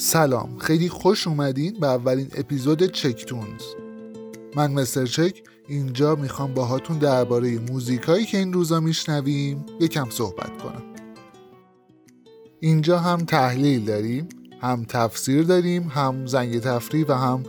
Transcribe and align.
سلام. 0.00 0.58
خیلی 0.58 0.88
خوش 0.88 1.26
اومدین 1.26 1.80
به 1.80 1.86
اولین 1.86 2.28
اپیزود 2.36 2.82
چکتونز 2.86 3.62
من 4.56 4.72
مستر 4.72 5.06
چک 5.06 5.42
اینجا 5.68 6.14
می‌خوام 6.14 6.54
باهاتون 6.54 6.98
درباره 6.98 7.58
موزیکایی 7.58 8.24
که 8.24 8.38
این 8.38 8.52
روزا 8.52 8.80
میشنویم 8.80 9.66
یکم 9.80 10.10
صحبت 10.10 10.62
کنم. 10.62 10.82
اینجا 12.60 12.98
هم 12.98 13.18
تحلیل 13.18 13.84
داریم 13.84 14.28
هم 14.60 14.84
تفسیر 14.84 15.42
داریم 15.42 15.82
هم 15.82 16.26
زنگ 16.26 16.58
تفریح 16.58 17.06
و 17.08 17.12
هم 17.12 17.42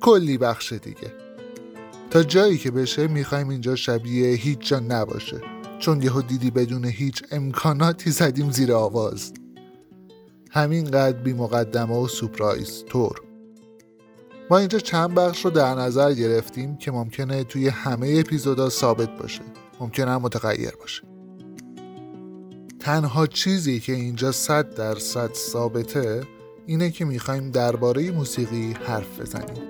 کلی 0.00 0.38
بخش 0.38 0.72
دیگه. 0.72 1.12
تا 2.10 2.22
جایی 2.22 2.58
که 2.58 2.70
بشه 2.70 3.06
می‌خوایم 3.06 3.48
اینجا 3.48 3.76
شبیه 3.76 4.28
هیچ 4.28 4.58
جا 4.58 4.80
نباشه. 4.80 5.40
چون 5.78 6.02
یهو 6.02 6.22
دیدی 6.22 6.50
بدون 6.50 6.84
هیچ 6.84 7.22
امکاناتی 7.30 8.10
زدیم 8.10 8.50
زیر 8.50 8.72
آواز. 8.72 9.32
همینقدر 10.50 11.18
بی 11.18 11.32
مقدمه 11.32 11.96
و 11.96 12.08
سپرایز 12.08 12.84
طور 12.88 13.20
ما 14.50 14.58
اینجا 14.58 14.78
چند 14.78 15.14
بخش 15.14 15.44
رو 15.44 15.50
در 15.50 15.74
نظر 15.74 16.12
گرفتیم 16.12 16.76
که 16.76 16.90
ممکنه 16.90 17.44
توی 17.44 17.68
همه 17.68 18.14
اپیزودا 18.18 18.68
ثابت 18.68 19.18
باشه. 19.18 19.40
ممکنه 19.80 20.10
هم 20.10 20.22
متغیر 20.22 20.76
باشه. 20.80 21.02
تنها 22.80 23.26
چیزی 23.26 23.80
که 23.80 23.92
اینجا 23.92 24.32
صد 24.32 24.74
درصد 24.74 25.34
ثابته 25.34 26.22
اینه 26.66 26.90
که 26.90 27.04
می‌خوایم 27.04 27.50
درباره 27.50 28.10
موسیقی 28.10 28.72
حرف 28.72 29.20
بزنیم. 29.20 29.62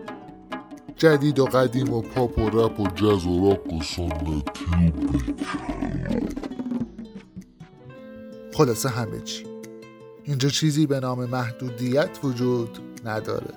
جدید 0.97 1.39
و 1.39 1.45
قدیم 1.45 1.93
و 1.93 2.03
پاپ 2.03 2.39
و 2.39 2.51
رپ 2.51 2.81
و 2.81 2.89
جز 2.95 3.27
و 3.27 3.51
راک 3.51 3.73
و 3.73 3.83
سنتی 3.83 4.93
خلاصه 8.53 8.89
همه 8.89 9.21
چی. 9.21 9.58
اینجا 10.29 10.49
چیزی 10.49 10.87
به 10.87 11.01
نام 11.01 11.25
محدودیت 11.25 12.19
وجود 12.25 12.79
نداره. 13.05 13.55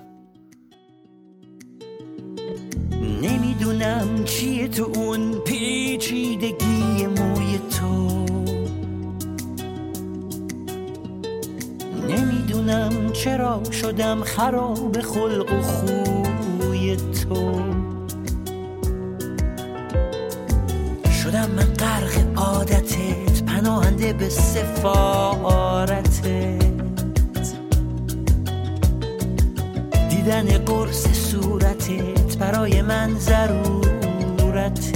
نمی‌دونم 3.22 4.24
چیه 4.24 4.68
تو 4.68 4.90
اون 4.94 5.38
پیچیدگی 5.38 7.06
موی 7.06 7.58
تو. 7.58 8.24
نمی‌دونم 12.08 13.12
چرا 13.12 13.62
شدم 13.72 14.22
خراب 14.22 15.00
خلق 15.00 15.52
و 15.52 15.62
خوی 15.62 16.96
تو. 16.96 17.62
شدم 21.22 21.50
من 21.50 21.74
غرق 21.78 22.38
عادتت 22.38 23.42
پناهنده 23.42 24.12
به 24.12 24.28
سفارتت. 24.28 25.42
دیدن 30.24 30.58
قرص 30.58 31.06
صورتت 31.30 32.36
برای 32.38 32.82
من 32.82 33.18
ضرورته. 33.18 34.92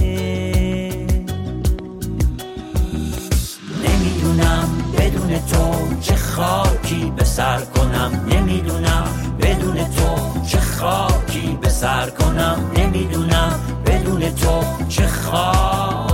نمی‌دونم 3.84 4.68
بدون 4.98 5.38
تو 5.38 6.00
چه 6.00 6.16
خاکی 6.16 7.12
به 7.16 7.24
سر 7.24 7.60
کنم. 7.60 8.26
نمی‌دونم 8.32 9.04
بدون 9.40 9.74
تو 9.74 10.40
چه 10.46 10.60
خاکی 10.60 11.58
به 11.60 11.68
سر 11.68 12.10
کنم. 12.10 12.70
نمی‌دونم 12.76 13.60
بدون 13.86 14.20
تو 14.20 14.60
چه 14.88 15.06
خاکی 15.06 16.05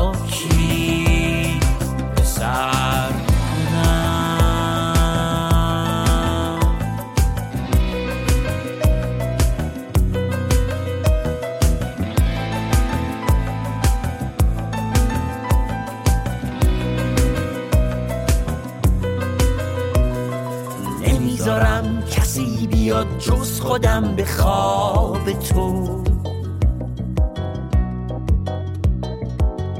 نمی‌ذارم 21.42 22.04
کسی 22.10 22.66
بیاد 22.66 23.18
جز 23.18 23.60
خودم 23.60 24.16
به 24.16 24.24
خواب 24.24 25.32
تو. 25.32 26.02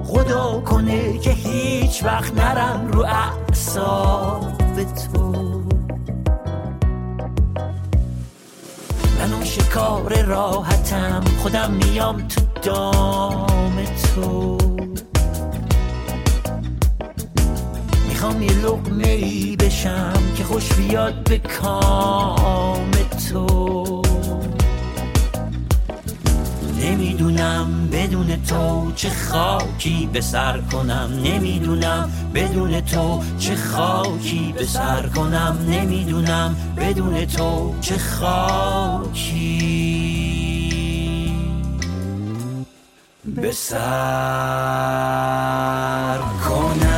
خدا 0.04 0.60
کنه 0.60 1.18
که 1.18 1.30
هیچ 1.30 2.04
وقت 2.04 2.34
نرم 2.34 2.88
رو 2.92 3.04
اعصاب 3.04 4.82
تو. 4.82 5.32
من 9.18 9.32
اون 9.32 9.44
شکار 9.44 10.22
راحتم 10.22 11.24
خودم 11.42 11.70
میام 11.70 12.28
تو 12.28 12.40
دام 12.62 13.84
تو. 14.14 14.58
می‌خوام 18.08 18.42
یه 18.42 18.52
لقمه 18.52 19.08
ای 19.08 19.56
بشم 19.72 20.12
که 20.37 20.44
خوش 20.44 20.72
بیاد 20.72 21.15
به 21.25 21.38
کام 21.38 22.91
تو. 23.33 24.03
نمی‌دونم 26.81 27.88
بدون 27.93 28.43
تو 28.43 28.93
چه 28.97 29.10
خاکی 29.10 30.09
به 30.12 30.21
سر 30.21 30.60
کنم. 30.60 31.10
نمی‌دونم 31.25 32.10
بدون 32.34 32.81
تو 32.81 33.22
چه 33.38 33.56
خاکی 33.56 34.55
به 34.59 34.66
سر 34.66 35.06
کنم. 35.06 35.59
نمی‌دونم 35.69 36.56
بدون 36.77 37.25
تو 37.27 37.75
چه 37.81 37.99
خاکی 37.99 39.62
به 43.25 43.53
سر 43.53 43.78
کنم. 46.49 46.91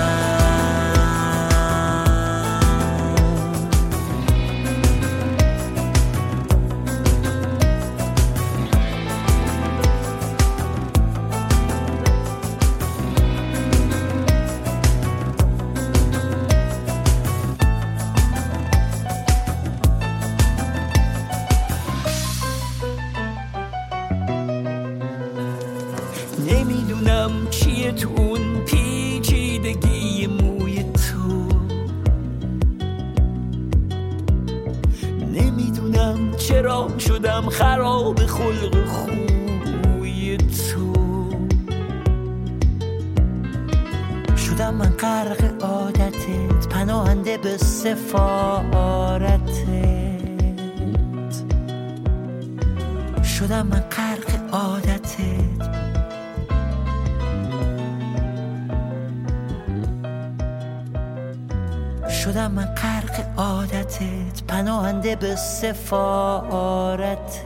سفارتت 65.73 67.43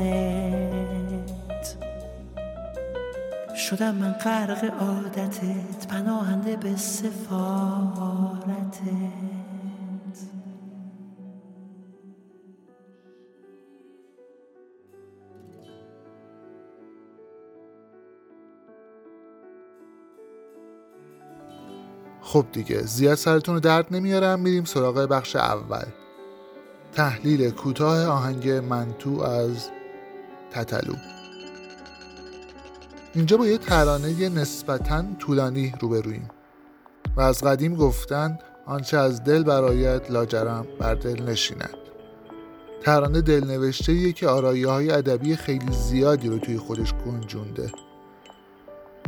شدم 3.56 3.94
من 3.94 4.12
غرق 4.12 4.64
عادتت 4.80 5.86
پناهنده 5.88 6.56
به 6.56 6.76
سفارتت. 6.76 7.78
خب 22.22 22.46
دیگه 22.52 22.82
زیاد 22.82 23.14
سرتون 23.14 23.54
رو 23.54 23.60
درد 23.60 23.86
نمیارم. 23.90 24.40
میریم 24.40 24.64
سراغ 24.64 24.94
بخش 24.94 25.36
اول. 25.36 25.84
تحلیل 26.98 27.50
کوتاه 27.50 28.06
آهنگ 28.06 28.50
منتو 28.50 29.20
از 29.20 29.68
تتلو. 30.50 30.94
اینجا 33.14 33.36
با 33.36 33.46
یه 33.46 33.58
ترانه 33.58 34.28
نسبتا 34.28 35.04
طولانی 35.18 35.74
روبرویم 35.80 36.28
و 37.16 37.20
از 37.20 37.44
قدیم 37.44 37.74
گفتن 37.74 38.38
آنچه 38.66 38.96
از 38.96 39.24
دل 39.24 39.42
برایت 39.42 40.10
لاجرم 40.10 40.66
بر 40.80 40.94
دل 40.94 41.22
نشیند. 41.22 41.74
ترانه 42.82 43.20
دلنوشته 43.20 44.12
که 44.12 44.28
آرایی 44.28 44.64
های 44.64 44.90
ادبی 44.90 45.36
خیلی 45.36 45.72
زیادی 45.72 46.28
رو 46.28 46.38
توی 46.38 46.58
خودش 46.58 46.94
گنجونده. 47.06 47.72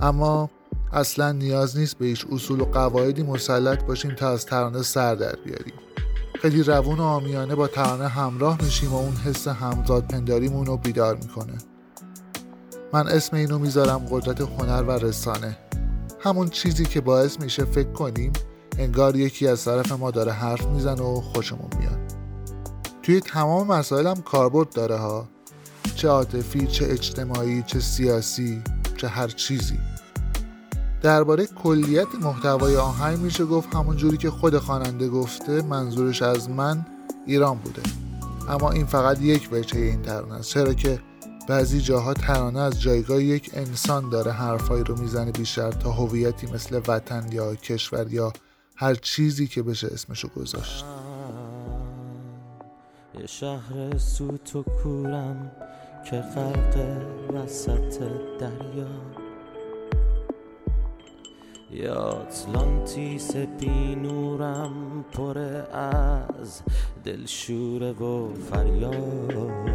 اما 0.03 0.51
اصلا 0.93 1.33
نیاز 1.33 1.79
نیست 1.79 1.99
به 1.99 2.07
هیچ 2.07 2.27
اصول 2.33 2.61
و 2.61 2.65
قواعدی 2.65 3.23
مسلط 3.23 3.85
باشیم 3.85 4.15
تا 4.15 4.31
از 4.31 4.47
ترانه 4.47 4.83
سر 4.83 5.15
در 5.15 5.37
بیاریم. 5.45 5.90
خیلی 6.43 6.63
روون 6.63 6.99
و 6.99 7.03
آمیانه 7.03 7.55
با 7.55 7.67
ترانه 7.67 8.09
همراه 8.09 8.63
میشیم 8.63 8.93
و 8.93 8.97
اون 8.97 9.17
حس 9.17 9.49
همزاد 9.49 10.07
پنداریمون 10.07 10.67
رو 10.67 10.77
بیدار 10.77 11.17
می‌کنه. 11.17 11.59
من 12.93 13.09
اسم 13.09 13.37
اینو 13.37 13.59
می‌ذارم 13.59 13.99
قدرت 14.11 14.41
هنر 14.41 14.83
و 14.83 14.91
رسانه. 14.91 15.59
همون 16.21 16.49
چیزی 16.49 16.85
که 16.85 17.01
باعث 17.01 17.41
میشه 17.41 17.65
فکر 17.65 17.93
کنیم 17.93 18.33
انگار 18.79 19.17
یکی 19.17 19.47
از 19.49 19.65
طرف 19.65 19.93
ما 19.93 20.11
داره 20.11 20.33
حرف 20.33 20.67
می‌زنه 20.67 21.03
و 21.03 21.21
خوشمون 21.21 21.71
میاد. 21.79 21.99
توی 23.03 23.21
تمام 23.21 23.67
مسائل 23.67 24.07
هم 24.07 24.23
کاربرد 24.23 24.71
داره 24.71 24.97
ها. 24.97 25.29
چه 25.95 26.09
عاطفی 26.09 26.67
چه 26.67 26.87
اجتماعی 26.91 27.63
چه 27.63 27.81
سیاسی 27.81 28.63
چه 28.97 29.09
هر 29.09 29.29
چیزی. 29.29 29.79
درباره 31.03 31.47
کلیت 31.47 32.15
محتوای 32.23 32.77
آهنگ 32.77 33.19
میشه 33.19 33.45
گفت 33.45 33.75
همون 33.75 33.97
جوری 33.97 34.17
که 34.17 34.31
خود 34.31 34.59
خواننده 34.59 35.09
گفته 35.09 35.63
منظورش 35.63 36.23
از 36.23 36.51
من 36.51 36.87
ایران 37.27 37.59
بوده. 37.59 37.83
اما 38.49 38.71
این 38.71 38.87
فقط 38.87 39.21
یک 39.21 39.49
وجه 39.53 39.81
این 39.81 40.03
ترانه 40.03 40.35
است. 40.35 40.49
چرا 40.51 40.75
که 40.75 41.01
بعضی 41.49 41.81
جاها 41.81 42.15
ترانه 42.15 42.61
از 42.61 42.81
جایگاه 42.81 43.23
یک 43.23 43.51
انسان 43.55 44.11
داره 44.11 44.33
حرفایی 44.33 44.85
رو 44.85 45.01
می‌زنه 45.01 45.33
بیشتر 45.33 45.71
تا 45.71 45.93
هویتی 45.93 46.47
مثل 46.47 46.81
وطن 46.89 47.33
یا 47.33 47.55
کشور 47.55 48.13
یا 48.13 48.33
هر 48.77 48.95
چیزی 48.95 49.47
که 49.47 49.63
بشه 49.63 49.87
اسمشو 49.87 50.29
گذاشت. 50.29 50.85
یه 53.21 53.27
شهر 53.27 53.99
سوت 53.99 54.57
و 54.57 54.63
کورم 54.63 55.51
که 56.11 56.17
غرق 56.17 57.03
وسط 57.35 57.99
دریا. 58.41 59.20
یا 61.71 62.11
اطلانتیس 62.11 63.37
بینورم 63.37 65.05
پر 65.13 65.39
از 65.73 66.63
دلشوره 67.05 67.93
و 67.93 68.35
فریاد. 68.35 69.71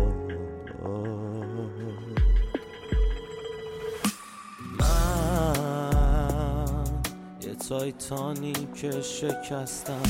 تایتانی 7.70 8.54
که 8.76 8.92
شکستم 9.02 10.02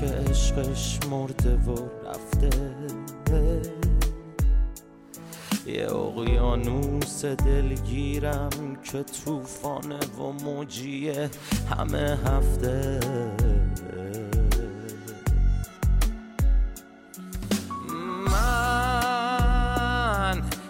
که 0.00 0.06
عشقش 0.06 0.98
مرده 1.10 1.56
و 1.56 1.88
رفته. 2.06 2.50
یه 5.66 5.92
اقیانوس 5.92 7.24
دلگیرم 7.24 8.76
که 8.84 9.02
توفانه 9.02 9.98
و 10.18 10.32
موجیه 10.44 11.30
همه 11.70 12.18
هفته. 12.26 13.00
من 18.30 18.72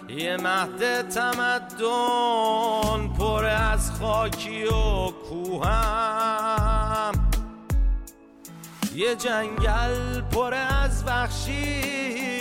یه 0.09 0.37
مهد 0.37 1.09
تمدن 1.09 3.07
پر 3.17 3.45
از 3.45 3.91
خاکی 3.91 4.63
و 4.63 5.11
کوهم. 5.29 7.13
یه 8.95 9.15
جنگل 9.15 10.21
پر 10.21 10.53
از 10.53 11.03
وحشی 11.07 12.32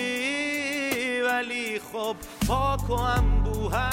ولی 1.73 1.81
خب 1.81 2.17
پاک 2.49 2.91
و 2.91 2.93
انبوهم 2.93 3.91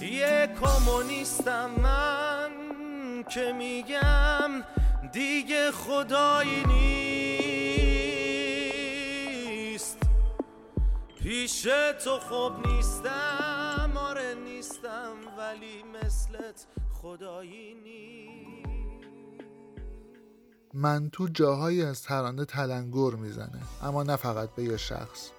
یه 0.00 0.48
کمونیستم 0.60 1.70
من 1.70 2.50
که 3.30 3.52
میگم 3.52 4.50
دیگه 5.12 5.70
خدایی 5.70 6.64
نیست. 6.66 7.18
پیش 11.22 11.62
تو 12.04 12.18
خوب 12.18 12.66
نیستم 12.66 13.92
آره 13.96 14.34
نیستم 14.34 15.16
ولی 15.38 15.82
مثلت 15.82 16.66
خدایی 17.02 17.74
نیست. 17.74 18.59
من 20.74 21.10
تو 21.10 21.28
جاهایی 21.28 21.82
از 21.82 22.02
ترانه 22.02 22.44
تلنگر 22.44 23.14
می‌زنه 23.14 23.60
اما 23.82 24.02
نه 24.02 24.16
فقط 24.16 24.48
به 24.50 24.64
یه 24.64 24.76
شخص. 24.76 25.30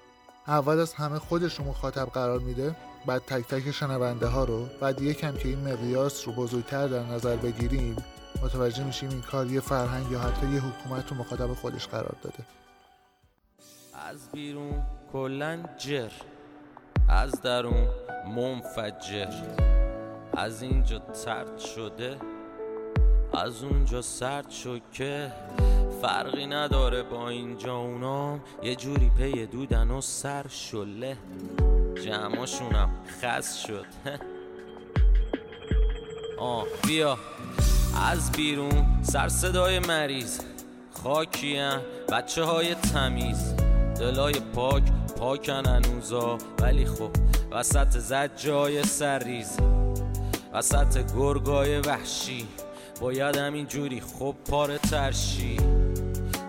اول 0.48 0.80
از 0.80 0.94
همه 0.94 1.20
خودش 1.20 1.60
رو 1.60 1.66
مخاطب 1.66 2.06
قرار 2.06 2.40
میده 2.40 2.76
بعد 3.06 3.22
تک 3.22 3.48
تک 3.48 3.72
شنونده 3.72 4.28
ها 4.28 4.44
رو 4.44 4.66
بعد 4.82 5.02
یکم 5.02 5.38
که 5.38 5.48
این 5.48 5.74
مقیاس 5.74 6.28
رو 6.28 6.34
بزرگتر 6.34 6.88
در 6.88 7.04
نظر 7.04 7.36
بگیریم 7.36 7.96
متوجه 8.44 8.84
میشیم 8.84 9.10
این 9.10 9.22
کار 9.22 9.48
یه 9.48 9.60
فرهنگ 9.60 10.12
یا 10.12 10.20
حتی 10.20 10.48
یه 10.48 10.62
حکومت 10.62 11.12
رو 11.12 11.18
مخاطب 11.18 11.54
خودش 11.54 11.88
قرار 11.88 12.16
داده. 12.24 12.46
از 14.10 14.32
بیرون 14.32 14.84
کلن 15.14 15.70
جر 15.78 16.12
از 17.10 17.42
درون 17.42 17.88
منفجر. 18.36 19.32
از 20.34 20.62
اینجا 20.62 21.00
ترد 21.00 21.58
شده 21.58 22.18
از 23.34 23.64
اونجا 23.64 24.02
سرد 24.02 24.50
شد 24.50 24.82
که 24.94 25.32
فرقی 26.02 26.46
نداره 26.46 27.04
با 27.04 27.30
اینجا 27.30 27.78
اونا. 27.78 28.40
یه 28.64 28.76
جوری 28.76 29.12
پی 29.18 29.46
دودن 29.46 29.92
و 29.92 30.02
سر 30.02 30.46
شله. 30.50 31.18
جمعاشونم 32.06 32.90
خس 33.22 33.66
شد. 33.66 33.86
آه 36.40 36.66
بیا. 36.88 37.18
از 37.96 38.32
بیرون 38.32 39.02
سر 39.02 39.28
صدای 39.28 39.80
مریض. 39.80 40.40
خاکیه 41.04 41.80
بچه 42.10 42.44
های 42.44 42.76
تمیز. 42.76 43.56
دلای 44.00 44.34
پاک 44.34 44.84
پاکن 45.18 45.68
انوزا. 45.68 46.38
ولی 46.60 46.86
خب 46.86 47.12
وسط 47.52 47.98
زد 47.98 48.38
جای 48.38 48.84
سرریز. 48.84 49.58
وسط 50.54 51.16
گرگای 51.16 51.80
وحشی. 51.80 52.48
باید 53.02 53.38
همین 53.38 53.68
جوری 53.68 54.02
خب 54.02 54.36
پاره 54.52 54.78
ترشی. 54.78 55.58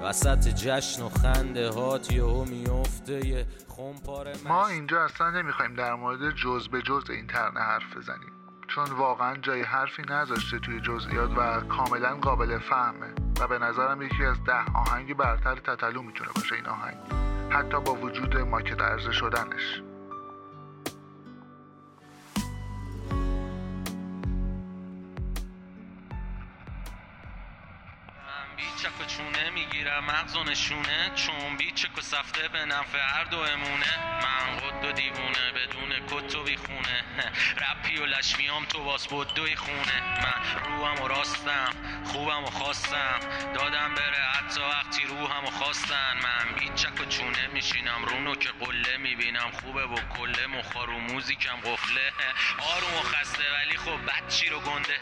وسط 0.02 0.48
جشن 0.48 1.02
و 1.02 1.08
خنده 1.08 1.70
هات 1.70 2.12
یهو 2.12 2.44
میفته 2.44 3.26
یه 3.26 3.46
خمپاره 3.76 4.32
ما 4.48 4.66
اینجا 4.66 5.04
اصلا 5.04 5.30
نمی‌خوایم 5.30 5.74
در 5.74 5.94
مورد 5.94 6.34
جز 6.36 6.68
به 6.68 6.82
جز 6.82 7.10
این 7.10 7.26
ترنه 7.26 7.60
حرف 7.60 7.96
بزنیم. 7.96 8.32
چون 8.68 8.84
واقعا 8.84 9.36
جای 9.36 9.62
حرفی 9.62 10.02
نذاشته 10.02 10.58
توی 10.58 10.80
جزئیات 10.80 11.30
و 11.36 11.60
کاملا 11.60 12.16
قابل 12.16 12.58
فهمه. 12.58 13.14
و 13.40 13.48
به 13.48 13.58
نظرم 13.58 14.02
یکی 14.02 14.24
از 14.24 14.44
ده 14.44 14.64
آهنگ 14.74 15.16
برتر 15.16 15.56
تتلو 15.56 16.02
می‌تونه 16.02 16.30
باشه 16.36 16.54
این 16.54 16.66
آهنگ. 16.66 16.96
حتی 17.50 17.80
با 17.80 17.94
وجود 17.94 18.36
ماکت 18.36 18.80
عرضه 18.80 19.12
شدنش. 19.12 19.82
چک 28.62 28.86
و 28.86 28.86
چونه 28.86 28.91
می‌گیرم 29.62 30.04
مغز 30.04 30.36
و 30.36 30.44
نشونه 30.44 31.10
چون 31.14 31.56
بی 31.56 31.70
چک 31.70 31.98
و 31.98 32.00
سفته 32.00 32.48
به 32.48 32.64
نفع 32.64 32.98
هر 32.98 33.24
دو 33.24 33.38
امونه 33.38 33.98
من 34.22 34.56
قد 34.56 34.84
و 34.84 34.92
دیوونه 34.92 35.52
بدون 35.52 35.90
کت 36.06 36.34
و 36.34 36.42
بیخونه. 36.42 37.04
رپی 37.64 37.98
و 37.98 38.06
لشمیام 38.06 38.64
تو 38.64 38.84
باس 38.84 39.08
بدوی 39.08 39.56
خونه. 39.56 40.02
من 40.22 40.60
روحم 40.64 41.04
و 41.04 41.08
راستم 41.08 41.70
خوبم 42.04 42.44
و 42.44 42.50
خواستم. 42.50 43.18
دادم 43.54 43.94
بره 43.94 44.24
حتی 44.34 44.60
وقتی 44.60 45.02
روحم 45.04 45.44
و 45.44 45.50
خواستن. 45.50 46.14
من 46.22 46.54
بی 46.58 46.68
چک 46.74 47.00
و 47.00 47.04
چونه 47.04 47.46
میشینم 47.46 48.04
رونو 48.04 48.34
که 48.34 48.48
قله 48.48 48.96
می‌بینم. 48.96 49.50
خوبه 49.50 49.86
و 49.86 49.96
کله 49.96 50.46
مخار 50.46 50.90
و 50.90 50.98
موزیکم 50.98 51.56
قفله. 51.56 52.12
آروم 52.74 52.94
و 52.94 53.02
خسته 53.02 53.44
ولی 53.54 53.76
خب 53.76 53.98
بچی 54.06 54.48
رو 54.48 54.60
گنده. 54.60 54.96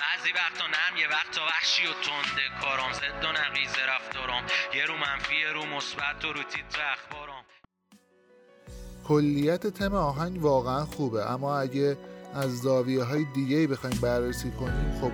بعضی 0.00 0.32
وقتا 0.32 0.66
نرم 0.66 0.96
یه 0.96 1.08
وقتا 1.08 1.46
وحشی 1.46 1.86
و 1.86 1.92
تنده. 1.92 2.42
کارام 2.60 2.92
زد 2.92 3.24
و 3.24 3.32
نقیز 3.32 3.72
رفتارام. 4.02 4.42
یه 4.74 4.84
رو 4.84 4.94
منفی 4.94 5.34
رو 5.54 5.76
مثبت 5.76 6.24
و 6.24 6.32
رو 6.32 6.42
تیتر 6.42 6.80
اخبارام. 6.92 7.44
کلیت 9.04 9.66
تم 9.66 9.94
آهنگ 9.94 10.44
واقعا 10.44 10.84
خوبه 10.84 11.30
اما 11.30 11.58
اگه 11.58 11.96
از 12.34 12.58
زاویه 12.58 13.02
های 13.02 13.24
دیگه 13.34 13.66
بخوایم 13.66 13.98
بررسی 14.02 14.50
کنیم 14.50 15.00
خب 15.00 15.12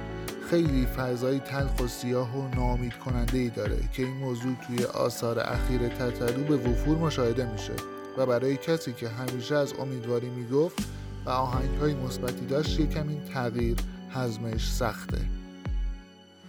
خیلی 0.51 0.87
فضای 0.87 1.39
تلخ 1.39 1.81
و 1.81 1.87
سیاه 1.87 2.37
و 2.37 2.55
نامید 2.55 2.99
کننده 2.99 3.39
ای 3.39 3.51
داره 3.51 3.89
که 3.93 4.03
این 4.03 4.17
موضوع 4.17 4.55
توی 4.67 4.85
آثار 4.85 5.41
اخیر 5.41 5.89
تتلو 5.89 6.45
به 6.45 6.57
وفور 6.57 6.99
مشاهده 6.99 7.53
میشه 7.53 7.75
و 8.19 8.27
برای 8.27 8.57
کسی 8.57 8.93
که 8.93 9.09
همیشه 9.09 9.55
از 9.55 9.75
امیدواری 9.79 10.31
می‌گفت 10.31 10.79
و 11.27 11.31
آهنگ 11.31 11.79
های 11.81 11.95
مثبتی 11.95 12.47
داشت 12.47 12.81
یکم 12.81 13.09
این 13.09 13.25
تغییر 13.25 13.77
هضمش 14.15 14.73
سخته. 14.73 15.38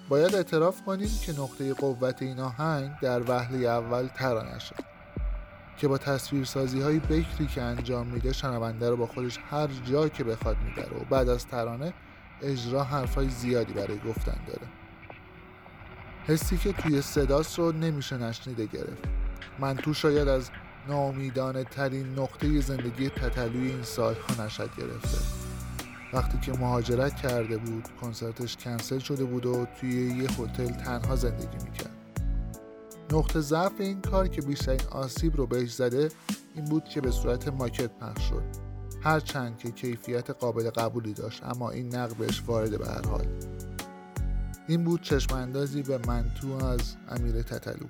باید 0.10 0.36
اعتراف 0.36 0.82
کنیم 0.82 1.10
که 1.26 1.32
نقطه 1.32 1.74
قوت 1.74 2.22
این 2.22 2.40
آهنگ 2.40 2.92
در 3.02 3.22
وهله 3.28 3.68
اول 3.68 4.08
ترانه 4.08 4.60
شد 4.60 4.76
که 5.78 5.88
با 5.88 5.98
تصویرسازی 5.98 6.82
های 6.82 7.00
بکری 7.00 7.48
که 7.48 7.62
انجام 7.62 8.08
میده 8.08 8.34
شنونده 8.34 8.90
رو 8.90 8.98
با 8.98 9.08
خودش 9.08 9.40
هر 9.50 9.68
جا 9.68 10.10
که 10.10 10.24
بخواد 10.24 10.58
می‌بره 10.66 11.02
و 11.02 11.06
بعد 11.10 11.30
از 11.30 11.48
ترانه 11.48 11.94
اجرا 12.42 12.84
حرفای 12.84 13.30
زیادی 13.30 13.74
برای 13.74 14.00
گفتن 14.00 14.38
داره. 14.48 14.68
حسی 16.28 16.58
که 16.58 16.72
توی 16.74 17.02
صداست 17.02 17.60
رو 17.60 17.72
نمیشه 17.72 18.18
نشنیده 18.18 18.66
گرفت. 18.66 19.04
من 19.60 19.76
تو 19.76 19.94
شاید 19.94 20.28
از 20.28 20.50
ناامیدانه 20.88 21.64
ترین 21.64 22.20
نقطه 22.20 22.62
زندگی 22.62 23.10
تتلوی 23.10 23.68
این 23.68 23.84
سالها 23.84 24.46
نشد 24.46 24.70
گرفته. 24.78 25.39
وقتی 26.14 26.40
که 26.40 26.52
مهاجرت 26.60 27.16
کرده 27.16 27.58
بود 27.58 27.88
کنسرتش 28.02 28.58
کنسل 28.58 29.00
شده 29.00 29.24
بود 29.24 29.46
و 29.46 29.66
توی 29.66 30.18
یه 30.18 30.32
هتل 30.32 30.68
تنها 30.68 31.16
زندگی 31.16 31.58
می‌کرد. 31.66 31.96
نقطه 33.12 33.40
ضعف 33.40 33.72
این 33.80 34.02
کار 34.02 34.28
که 34.28 34.42
بیشترین 34.42 34.88
آسیب 34.92 35.38
رو 35.38 35.48
بهش 35.48 35.74
زده 35.74 36.12
این 36.56 36.66
بود 36.66 36.84
که 36.84 37.02
به 37.02 37.12
صورت 37.12 37.48
ماکت 37.48 37.92
پخش 38.00 38.30
شد. 38.30 38.44
هرچند 39.04 39.58
که 39.58 39.72
کیفیت 39.72 40.30
قابل 40.30 40.70
قبولی 40.70 41.14
داشت 41.14 41.44
اما 41.44 41.70
این 41.70 41.96
نقد 41.96 42.16
بهش 42.16 42.44
وارده 42.48 42.78
به 42.78 42.88
هر 42.88 43.08
حال. 43.08 43.26
این 44.68 44.84
بود 44.84 45.02
چشم 45.02 45.36
اندازی 45.36 45.82
به 45.82 46.00
منتو 46.08 46.66
از 46.66 46.96
امیر 47.10 47.42
تتلو. 47.42 47.88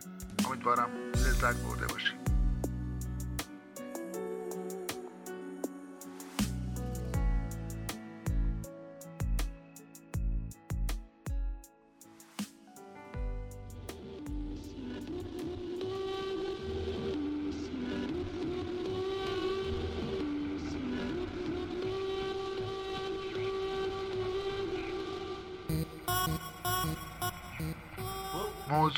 امیدوارم 0.49 0.89
لذت 1.15 1.55
برده 1.55 1.87
باشید. 1.93 2.28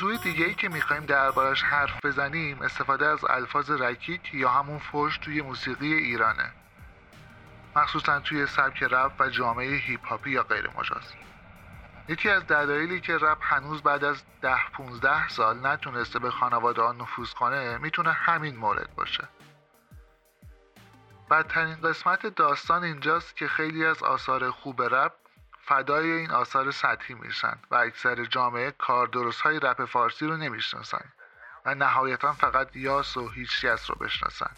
موضوع 0.02 0.22
دیگه 0.22 0.44
ای 0.44 0.54
که 0.54 0.68
می‌خوایم 0.68 1.06
دربارش 1.06 1.62
حرف 1.62 2.04
بزنیم 2.04 2.62
استفاده 2.62 3.06
از 3.06 3.24
الفاظ 3.24 3.70
رکیک 3.70 4.34
یا 4.34 4.48
همون 4.48 4.78
فوش 4.78 5.18
توی 5.18 5.42
موسیقی 5.42 5.92
ایرانه. 5.92 6.52
مخصوصا 7.76 8.20
توی 8.20 8.46
سبک 8.46 8.82
رپ 8.82 9.12
و 9.18 9.28
جامعه 9.28 9.76
هیپ 9.76 10.06
هاپی 10.06 10.30
یا 10.30 10.42
غیر 10.42 10.70
مجاز. 10.78 11.12
یکی 12.08 12.30
از 12.30 12.46
دلایلی 12.46 13.00
که 13.00 13.18
رپ 13.18 13.38
هنوز 13.40 13.82
بعد 13.82 14.04
از 14.04 14.22
ده 14.40 14.70
15 14.72 15.28
سال 15.28 15.66
نتونسته 15.66 16.18
به 16.18 16.30
خانواده 16.30 16.82
ها 16.82 16.92
نفوذ 16.92 17.32
کنه 17.32 17.78
می‌تونه 17.78 18.12
همین 18.12 18.56
مورد 18.56 18.94
باشه. 18.94 19.28
بدترین 21.30 21.74
قسمت 21.74 22.26
داستان 22.26 22.84
اینجاست 22.84 23.36
که 23.36 23.48
خیلی 23.48 23.86
از 23.86 24.02
آثار 24.02 24.50
خوب 24.50 24.82
رپ 24.82 25.21
فدای 25.64 26.10
این 26.10 26.30
آثار 26.30 26.70
سطحی 26.70 27.14
میشن 27.14 27.58
و 27.70 27.74
اکثر 27.74 28.24
جامعه 28.24 28.70
کار 28.70 29.06
درست 29.06 29.40
های 29.40 29.60
رپ 29.60 29.84
فارسی 29.84 30.26
رو 30.26 30.36
نمی‌شناسن 30.36 31.04
و 31.64 31.74
نهایتا 31.74 32.32
فقط 32.32 32.76
یاس 32.76 33.16
و 33.16 33.28
هیچکس 33.28 33.90
رو 33.90 33.96
بشناسن. 34.00 34.50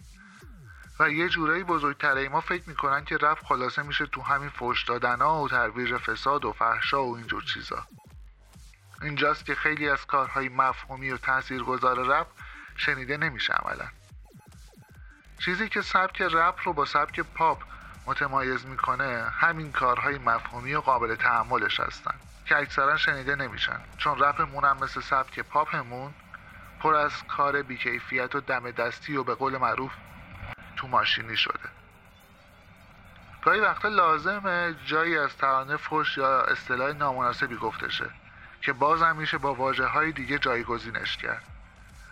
و 1.01 1.11
یه 1.11 1.29
جورایی 1.29 1.65
بزرگترهای 1.65 2.29
ما 2.29 2.41
فکر 2.41 2.69
می‌کنن 2.69 3.05
که 3.05 3.17
رپ 3.17 3.45
خلاصه 3.45 3.83
میشه 3.83 4.07
تو 4.07 4.23
همین 4.23 4.49
فوش 4.49 4.85
دادن 4.85 5.23
و 5.23 5.49
ترویج 5.49 5.97
فساد 5.97 6.45
و 6.45 6.53
فحشا 6.53 7.05
و 7.05 7.17
اینجور 7.17 7.43
چیزا. 7.43 7.87
اینجاست 9.03 9.47
که 9.47 9.55
خیلی 9.55 9.89
از 9.89 10.07
کارهای 10.07 10.49
مفهومی 10.49 11.11
و 11.11 11.17
تاثیرگذار 11.17 12.07
رپ 12.07 12.27
شنیده 12.77 13.17
نمیشه 13.17 13.53
عملا. 13.53 13.89
چیزی 15.39 15.69
که 15.69 15.83
سبک 15.83 16.23
رپ 16.23 16.59
رو 16.65 16.73
با 16.73 16.85
سبک 16.85 17.21
پاپ 17.21 17.63
متمایز 18.07 18.67
می‌کنه 18.67 19.25
همین 19.31 19.73
کارهای 19.73 20.19
مفهومی 20.19 20.75
و 20.75 20.81
قابل 20.81 21.15
تحملش 21.15 21.81
هستن 21.81 22.15
که 22.47 22.57
اکثرا 22.57 22.97
شنیده 22.97 23.37
نمیشن. 23.37 23.81
چون 23.99 24.19
رپمون 24.19 24.65
هم 24.65 24.77
مثل 24.77 25.01
سبک 25.01 25.41
پاپمون 25.41 26.15
پر 26.81 26.95
از 26.95 27.13
کار 27.29 27.63
بیکیفیت 27.63 28.35
و 28.35 28.41
دم 28.41 28.71
دستی 28.71 29.17
و 29.17 29.25
به 29.25 29.35
قول 29.35 29.59
معروف 29.59 29.93
تو 30.77 30.89
ماشینی 30.89 31.37
شده. 31.37 31.69
گاهی 33.43 33.61
وقتا 33.61 33.89
لازمه 33.89 34.75
جایی 34.87 35.19
از 35.19 35.37
ترانه 35.37 35.77
فش 35.77 36.19
یا 36.19 36.41
اصطلاح 36.41 36.93
نامناسبی 36.93 37.57
گفته 37.57 37.91
شه 37.91 38.11
که 38.63 38.73
بازم 38.73 39.17
میشه 39.17 39.39
با 39.39 39.55
واجه 39.55 39.87
های 39.87 40.13
دیگه 40.13 40.39
جایگزینش 40.39 41.17
کرد. 41.17 41.43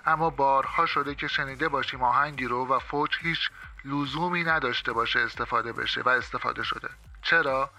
اما 0.06 0.30
بارها 0.30 0.86
شده 0.86 1.14
که 1.14 1.28
شنیده 1.28 1.68
باشیم 1.68 2.02
آهنگی 2.02 2.44
رو 2.44 2.68
و 2.68 2.78
فوج 2.78 3.10
هیچ 3.20 3.50
لزومی 3.84 4.44
نداشته 4.44 4.92
باشه 4.92 5.20
استفاده 5.20 5.72
بشه 5.72 6.02
و 6.02 6.08
استفاده 6.08 6.62
شده. 6.62 6.88
چرا؟ 7.22 7.70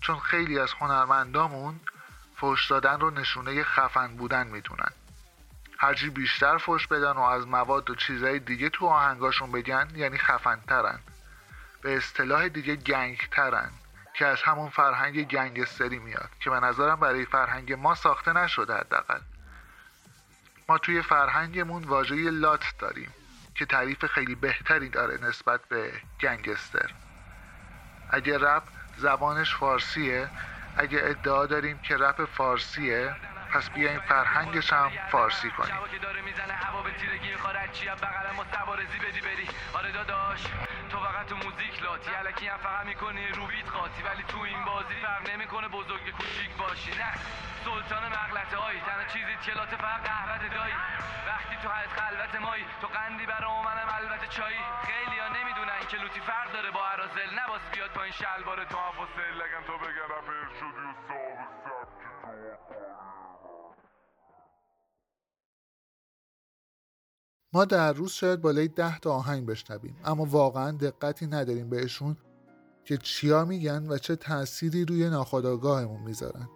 چون 0.00 0.18
خیلی 0.18 0.58
از 0.58 0.72
هنرمندامون 0.72 1.80
فوش 2.36 2.70
دادن 2.70 3.00
رو 3.00 3.10
نشونه 3.10 3.64
خفن 3.64 4.16
بودن 4.16 4.46
می‌دونن. 4.46 4.90
هرچی 5.78 6.10
بیشتر 6.10 6.58
فوش 6.58 6.86
بدن 6.86 7.12
و 7.12 7.20
از 7.20 7.46
مواد 7.46 7.90
و 7.90 7.94
چیزهای 7.94 8.38
دیگه 8.38 8.68
تو 8.68 8.86
آهنگاشون 8.86 9.52
بگن 9.52 9.88
یعنی 9.94 10.18
خفنترن. 10.18 10.98
به 11.82 11.96
اصطلاح 11.96 12.48
دیگه 12.48 12.76
گنگترن 12.76 13.70
که 14.14 14.26
از 14.26 14.42
همون 14.42 14.70
فرهنگ 14.70 15.28
گنگستری 15.28 15.98
میاد 15.98 16.30
که 16.40 16.50
به 16.50 16.60
نظرم 16.60 17.00
برای 17.00 17.24
فرهنگ 17.24 17.72
ما 17.72 17.94
ساخته 17.94 18.32
نشده 18.32 18.74
حداقل. 18.74 19.20
ما 20.68 20.78
توی 20.78 21.02
فرهنگمون 21.02 21.84
واژه 21.84 22.14
لات 22.14 22.64
داریم. 22.78 23.14
که 23.54 23.66
تعریف 23.66 24.04
خیلی 24.04 24.34
بهتری 24.34 24.88
داره 24.88 25.24
نسبت 25.24 25.60
به 25.68 25.92
گنگستر. 26.20 26.90
اگه 28.10 28.38
رپ 28.38 28.62
زبانش 28.96 29.56
فارسیه 29.56 30.28
اگه 30.76 31.00
ادعا 31.02 31.46
داریم 31.46 31.78
که 31.78 31.96
رپ 31.96 32.24
فارسیه 32.24 33.16
پس 33.54 33.70
بیایم 33.70 34.00
فرهنگش 34.00 34.72
هم 34.72 34.90
فارسی 35.10 35.50
کنیم 35.50 35.74
آره 39.74 39.92
داداش 39.92 40.42
تو 40.90 41.00
فقط 41.00 41.26
تو 41.26 41.36
موزیک 41.36 41.82
لاتی 41.82 42.10
علکی 42.10 42.46
هم 42.46 42.56
فقط 42.56 42.86
می‌کنی 42.86 43.28
رو 43.28 43.46
بیت 43.46 43.70
قاطی 43.70 44.02
ولی 44.02 44.22
تو 44.28 44.38
این 44.38 44.64
بازی 44.64 44.94
فرق 45.02 45.30
نمی‌کنه 45.30 45.68
بزرگ 45.68 46.10
کوچیک 46.10 46.56
باشی. 46.58 46.90
نه 46.90 47.12
سلطان 47.64 48.08
مغلطه 48.08 48.56
هایی 48.56 48.80
تنها 48.80 49.04
چیزی 49.04 49.36
که 49.44 49.52
لاته 49.52 49.76
فقط 49.76 50.00
قهوت 50.04 50.54
دایی. 50.54 50.74
وقتی 51.26 51.56
تو 51.62 51.68
حد 51.68 51.88
خلوت 51.88 52.34
مایی 52.40 52.64
تو 52.80 52.86
قندی 52.86 53.26
برا 53.26 53.62
منم 53.62 53.88
البته 54.00 54.26
چایی. 54.26 54.58
خیلی 54.86 55.18
ها 55.18 55.28
نمی‌دونن 55.28 55.80
که 55.88 55.96
لوتی 55.96 56.20
فرق 56.20 56.52
داره 56.52 56.70
با 56.70 56.88
عرازل. 56.88 57.38
نباس 57.38 57.60
بیاد 57.72 57.90
پایین 57.90 58.12
شلوار 58.12 58.64
تو. 58.64 58.78
هم 58.78 58.94
لگن 59.40 59.62
تو 59.66 59.78
بگن 59.78 60.08
رفر 60.14 60.54
شدی 60.60 61.10
و 61.10 61.14
ما 67.54 67.64
در 67.64 67.92
روز 67.92 68.12
شاید 68.12 68.40
بالای 68.40 68.68
ده 68.68 68.98
تا 68.98 69.14
آهنگ 69.14 69.46
بشنویم 69.46 69.96
اما 70.04 70.24
واقعا 70.24 70.70
دقتی 70.70 71.26
نداریم 71.26 71.70
بهشون 71.70 72.16
که 72.84 72.96
چیا 72.96 73.44
میگن 73.44 73.86
و 73.88 73.98
چه 73.98 74.16
تأثیری 74.16 74.84
روی 74.84 75.10
ناخودآگاهمون 75.10 76.00
می‌ذارن. 76.02 76.48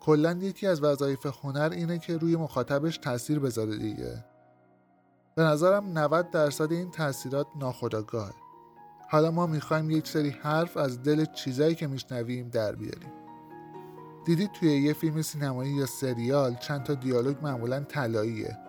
کلا 0.00 0.32
یکی 0.32 0.66
از 0.66 0.82
وظایف 0.82 1.26
هنر 1.42 1.70
اینه 1.72 1.98
که 1.98 2.16
روی 2.16 2.36
مخاطبش 2.36 2.98
تاثیر 2.98 3.38
بذاره 3.38 3.76
دیگه. 3.76 4.24
به 5.34 5.42
نظرم 5.42 5.98
90 5.98 6.30
درصد 6.30 6.72
این 6.72 6.90
تاثیرات 6.90 7.46
ناخودآگاهه. 7.60 8.34
حالا 9.10 9.30
ما 9.30 9.46
می‌خوایم 9.46 9.90
یک 9.90 10.08
سری 10.08 10.30
حرف 10.30 10.76
از 10.76 11.02
دل 11.02 11.24
چیزایی 11.24 11.74
که 11.74 11.86
میشنویم 11.86 12.48
در 12.48 12.74
بیاریم. 12.74 13.12
دیدید 14.24 14.52
توی 14.52 14.82
یه 14.82 14.92
فیلم 14.92 15.22
سینمایی 15.22 15.72
یا 15.72 15.86
سریال 15.86 16.54
چند 16.54 16.82
تا 16.82 16.94
دیالوگ 16.94 17.36
معمولا 17.42 17.80
طلاییه. 17.80 18.65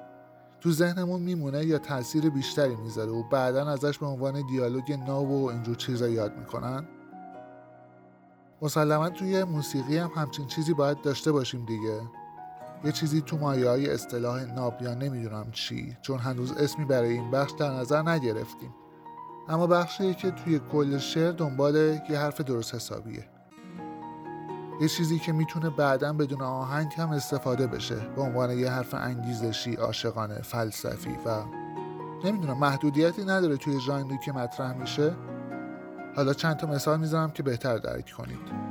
تو 0.68 0.74
ذهنمون 0.74 1.22
میمونه 1.22 1.66
یا 1.66 1.78
تاثیر 1.78 2.30
بیشتری 2.30 2.76
می‌ذاره 2.76 3.12
و 3.12 3.24
بعدا 3.24 3.68
ازش 3.70 3.98
به 3.98 4.06
عنوان 4.06 4.48
دیالوگ 4.48 4.92
ناب 4.92 5.30
و 5.30 5.50
اینجور 5.50 5.76
چیزا 5.76 6.08
یاد 6.08 6.38
می‌کنن؟ 6.38 6.88
مسلما 8.62 9.10
توی 9.10 9.44
موسیقی 9.44 9.98
هم 9.98 10.12
همچین 10.16 10.48
چیزی 10.48 10.74
باید 10.74 11.02
داشته 11.02 11.32
باشیم 11.32 11.66
دیگه. 11.66 12.02
یه 12.84 12.92
چیزی 12.92 13.22
تو 13.22 13.38
مایه 13.38 13.70
های 13.70 13.90
اصطلاح 13.90 14.44
ناب 14.44 14.82
یا 14.82 14.94
نمی‌دونم 14.94 15.52
چی 15.52 15.98
چون 16.02 16.20
هنوز 16.20 16.52
اسمی 16.52 16.86
برای 16.86 17.14
این 17.14 17.32
بخش 17.32 17.52
در 17.52 17.70
نظر 17.70 18.02
نگرفتیم. 18.02 18.76
اما 19.50 19.68
بخشی 19.68 20.14
که 20.14 20.32
توی 20.32 20.60
کل 20.72 20.98
شعر 20.98 21.32
دنبال 21.32 21.76
یه 22.10 22.20
حرف 22.20 22.42
درست 22.42 22.76
حسابیه. 22.76 23.26
یه 24.82 24.88
چیزی 24.88 25.20
که 25.20 25.32
می‌تونه 25.32 25.70
بعدا 25.70 26.14
بدون 26.14 26.42
آهنگ 26.42 26.94
هم 26.98 27.10
استفاده 27.10 27.68
بشه. 27.68 27.96
به 27.96 28.22
عنوان 28.22 28.52
یه 28.52 28.72
حرف 28.72 28.94
انگیزشی 28.94 29.76
عاشقانه 29.76 30.42
فلسفی 30.42 31.18
و 31.26 31.44
نمی‌دونم 32.24 32.58
محدودیتی 32.58 33.26
نداره 33.26 33.58
توی 33.58 33.80
ژانری 33.80 34.18
که 34.18 34.32
مطرح 34.32 34.74
میشه. 34.74 35.16
حالا 36.16 36.34
چند 36.34 36.58
تا 36.58 36.68
مثال 36.68 37.00
می‌زنم 37.00 37.32
که 37.32 37.44
بهتر 37.44 37.78
درک 37.78 38.14
کنید. 38.18 38.67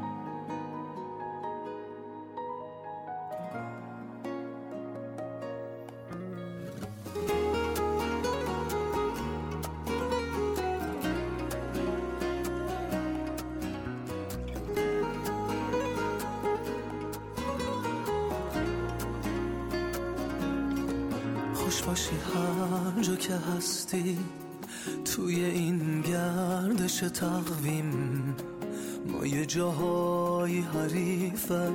باشی 21.96 22.16
هر 22.34 23.02
جا 23.02 23.16
که 23.16 23.34
هستی 23.34 24.18
توی 25.04 25.44
این 25.44 26.00
گردش 26.00 26.98
تقویم. 26.98 28.34
ما 29.06 29.26
یه 29.26 29.46
جاهای 29.46 30.58
حریفه 30.58 31.70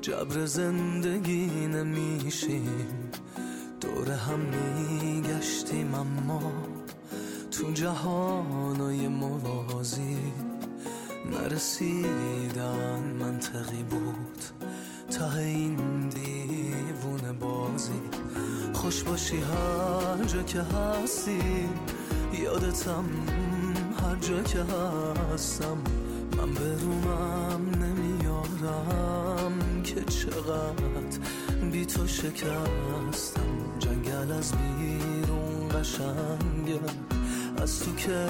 جبر 0.00 0.46
زندگی 0.46 1.46
نمیشیم. 1.66 3.10
دور 3.80 4.10
هم 4.10 4.40
میگشتیم 4.40 5.94
اما 5.94 6.52
تو 7.50 7.72
جهانای 7.72 9.08
موازی. 9.08 10.18
نرسیدن 11.32 13.02
منطقی 13.20 13.82
بود 13.82 14.44
ته 15.10 15.36
این 15.36 16.09
خوش 18.80 19.02
باشی 19.02 19.36
هر 19.36 20.24
جا 20.24 20.42
که 20.42 20.60
هستی 20.60 21.68
یادتم 22.32 23.04
هر 24.02 24.16
جا 24.16 24.42
که 24.42 24.58
هستم. 25.32 25.78
من 26.36 26.54
به 26.54 26.76
رومم 26.80 27.60
نمیارم 27.82 29.82
که 29.84 30.04
چقدر 30.04 31.18
بی 31.72 31.86
تو 31.86 32.06
شکستم. 32.06 33.50
جنگل 33.78 34.32
از 34.32 34.52
بیرون 34.52 35.68
قشنگه. 35.68 36.80
از 37.62 37.80
تو 37.80 37.94
که 37.94 38.28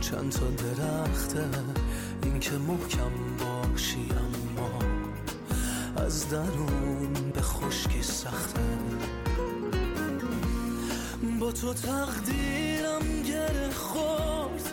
چند 0.00 0.32
تا 0.32 0.46
درخته. 0.46 1.44
این 2.22 2.40
که 2.40 2.52
محکم 2.52 3.10
باشی 3.38 4.08
اما 4.10 4.78
از 5.96 6.28
درون 6.28 7.12
به 7.34 7.42
خشکی 7.42 8.02
سخته. 8.02 8.60
تو 11.52 11.74
تقدیرم 11.74 13.22
گره 13.22 13.70
خورد. 13.70 14.72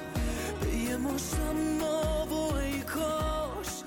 به 0.61 0.75
یه 0.75 0.97
ما 0.97 1.17
و 2.25 2.55
ای 2.55 2.81
کاش. 2.81 3.83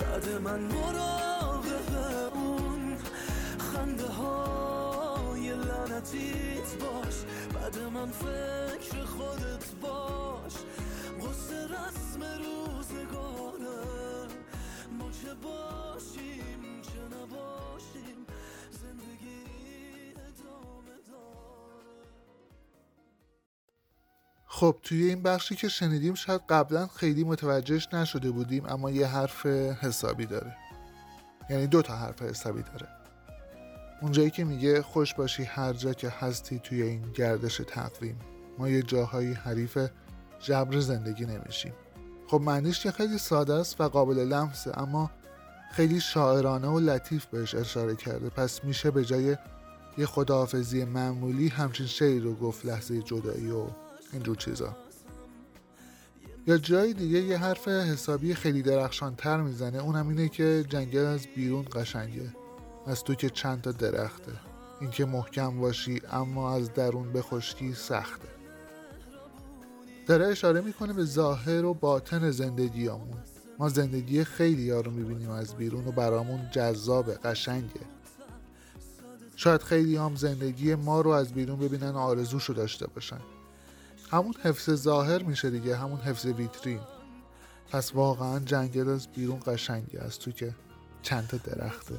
بعد 0.00 0.28
من 0.42 0.60
مراقب 0.60 2.34
اون 2.34 2.96
خنده 3.58 4.06
های 4.06 5.50
لعنتیت 5.50 6.74
باش. 6.80 7.14
بعد 7.54 7.78
من 7.78 8.10
فکر 8.10 9.04
خودت 9.04 9.74
باش. 9.82 10.52
قصه 11.20 11.64
رسم 11.64 12.22
روزگاره 12.22 14.28
ما 14.98 15.10
چه 15.10 15.34
باشیم 15.34 16.82
چه 16.82 17.16
نباشیم. 17.16 18.19
خب 24.60 24.76
توی 24.82 25.04
این 25.04 25.22
بخشی 25.22 25.56
که 25.56 25.68
شنیدیم 25.68 26.14
شاید 26.14 26.40
قبلا 26.48 26.86
خیلی 26.86 27.24
متوجهش 27.24 27.88
نشده 27.92 28.30
بودیم 28.30 28.66
اما 28.66 28.90
یه 28.90 29.06
حرف 29.06 29.46
حسابی 29.46 30.26
داره. 30.26 30.56
یعنی 31.50 31.66
دو 31.66 31.82
تا 31.82 31.96
حرف 31.96 32.22
حسابی 32.22 32.62
داره. 32.62 32.88
اونجایی 34.02 34.30
که 34.30 34.44
میگه 34.44 34.82
خوش 34.82 35.14
باشی 35.14 35.42
هر 35.42 35.72
جا 35.72 35.92
که 35.92 36.08
هستی 36.08 36.58
توی 36.58 36.82
این 36.82 37.12
گردش 37.12 37.60
تقویم. 37.68 38.18
ما 38.58 38.68
یه 38.68 38.82
جاهایی 38.82 39.32
حریف 39.32 39.78
جبر 40.40 40.80
زندگی 40.80 41.26
نمیشیم. 41.26 41.72
خب 42.26 42.40
معنیش 42.40 42.80
که 42.80 42.90
خیلی 42.90 43.18
ساده 43.18 43.54
است 43.54 43.80
و 43.80 43.88
قابل 43.88 44.18
لمسه 44.18 44.78
اما 44.78 45.10
خیلی 45.72 46.00
شاعرانه 46.00 46.68
و 46.68 46.80
لطیف 46.80 47.26
بهش 47.26 47.54
اشاره 47.54 47.96
کرده. 47.96 48.28
پس 48.28 48.64
میشه 48.64 48.90
به 48.90 49.04
جای 49.04 49.36
یه 49.98 50.06
خداحافظی 50.06 50.84
معمولی 50.84 51.48
همچین 51.48 51.86
شعری 51.86 52.20
رو 52.20 52.34
گفت 52.34 52.66
لحظه 52.66 53.02
جدایی 53.02 53.50
و 53.50 53.66
اینجور 54.12 54.36
چیزا. 54.36 54.76
یا 56.46 56.58
جای 56.58 56.92
دیگه 56.92 57.18
یه 57.18 57.38
حرف 57.38 57.68
حسابی 57.68 58.34
خیلی 58.34 58.62
درخشان 58.62 59.16
تر 59.16 59.40
می‌زنه 59.40 59.78
اونم 59.78 60.08
اینه 60.08 60.28
که 60.28 60.64
جنگل 60.68 61.04
از 61.04 61.26
بیرون 61.36 61.66
قشنگه. 61.72 62.34
از 62.86 63.04
تو 63.04 63.14
که 63.14 63.30
چند 63.30 63.62
تا 63.62 63.72
درخته. 63.72 64.32
اینکه 64.80 65.04
محکم 65.04 65.60
باشی 65.60 66.02
اما 66.12 66.54
از 66.54 66.74
درون 66.74 67.12
به 67.12 67.22
خشکی 67.22 67.74
سخته. 67.74 68.28
داره 70.06 70.26
اشاره 70.26 70.60
می‌کنه 70.60 70.92
به 70.92 71.04
ظاهر 71.04 71.64
و 71.64 71.74
باطن 71.74 72.30
زندگیامون. 72.30 73.18
ما 73.58 73.68
زندگی 73.68 74.24
خیلی 74.24 74.70
ها 74.70 74.80
رو 74.80 74.90
می‌بینیم 74.90 75.30
از 75.30 75.54
بیرون 75.54 75.88
و 75.88 75.92
برامون 75.92 76.50
جذابه 76.52 77.14
قشنگه. 77.14 77.80
شاید 79.36 79.62
خیلی 79.62 79.96
هم 79.96 80.16
زندگی 80.16 80.74
ما 80.74 81.00
رو 81.00 81.10
از 81.10 81.32
بیرون 81.32 81.58
ببینن 81.58 81.90
و 81.90 81.98
آرزوشو 81.98 82.52
داشته 82.52 82.86
باشن. 82.86 83.20
همون 84.10 84.34
حفظ 84.42 84.70
ظاهر 84.70 85.22
میشه 85.22 85.50
دیگه 85.50 85.76
همون 85.76 86.00
حفظ 86.00 86.26
ویترین. 86.26 86.80
پس 87.72 87.94
واقعا 87.94 88.38
جنگل 88.38 88.88
از 88.88 89.08
بیرون 89.08 89.40
قشنگه 89.46 90.00
از 90.00 90.18
تو 90.18 90.30
که 90.30 90.54
چند 91.02 91.26
تا 91.26 91.36
درخته. 91.36 91.94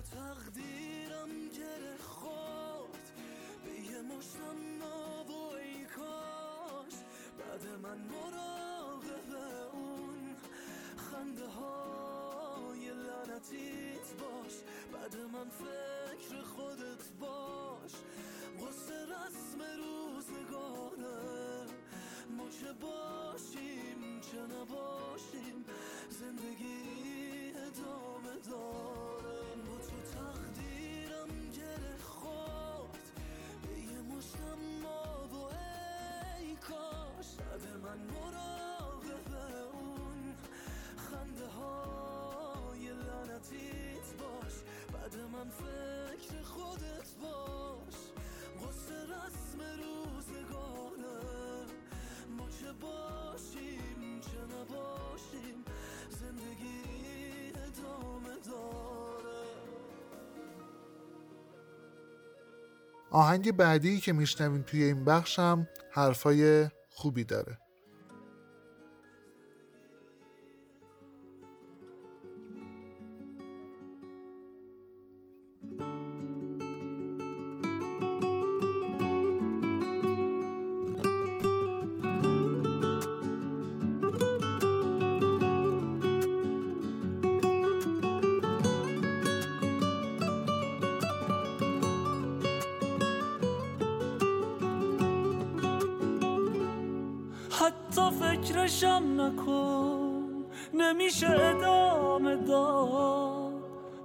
آهنگ 63.12 63.52
بعدی 63.52 64.00
که 64.00 64.14
میشنویم 64.14 64.62
توی 64.62 64.84
این 64.84 65.06
بخش 65.06 65.40
هم 65.40 65.68
حرفای 65.92 66.68
خوبی 66.90 67.24
داره. 67.24 67.58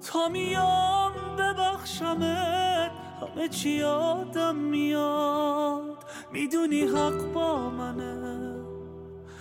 تا 0.06 0.28
میام 0.28 1.12
ببخشمت 1.38 2.90
همه 3.20 3.48
چی 3.48 3.70
یادم 3.70 4.56
میاد. 4.56 6.04
می‌دونی 6.32 6.80
حق 6.80 7.32
با 7.32 7.70
منه. 7.70 8.56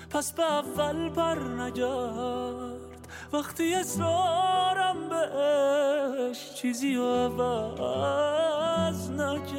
پس 0.10 0.32
به 0.32 0.44
اول 0.44 1.10
پر 1.10 1.40
نگرد. 1.40 3.08
وقتی 3.34 3.76
اصرارم 3.76 5.10
بهش 5.10 6.54
چیزی 6.54 6.96
رو 6.96 7.08
عوض 7.08 9.12
نکرد. 9.12 9.56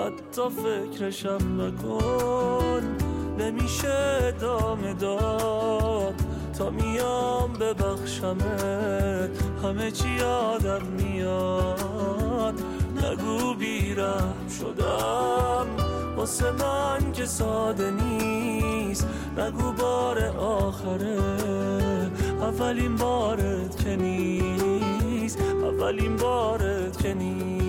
حتی 0.00 0.50
فکرشم 0.50 1.62
نکن 1.62 2.96
نمیشه 3.38 4.18
ادامه 4.22 4.94
داد. 4.94 6.19
تا 6.60 6.70
میام 6.70 7.52
ببخشمت 7.52 9.30
همه 9.62 9.90
چی 9.90 10.08
یادم 10.08 10.86
میاد. 10.86 12.54
نگو 12.96 13.54
بیرم 13.54 14.34
شدم. 14.60 15.66
واسه 16.16 16.50
من 16.50 17.12
که 17.12 17.26
ساده 17.26 17.90
نیست. 17.90 19.08
نگو 19.38 19.72
بار 19.72 20.24
آخره. 20.38 21.18
اولین 22.40 22.96
بارت 22.96 23.84
که 23.84 23.96
نیست. 23.96 25.40
اولین 25.40 26.16
بارت 26.16 27.02
که 27.02 27.14
نیست. 27.14 27.59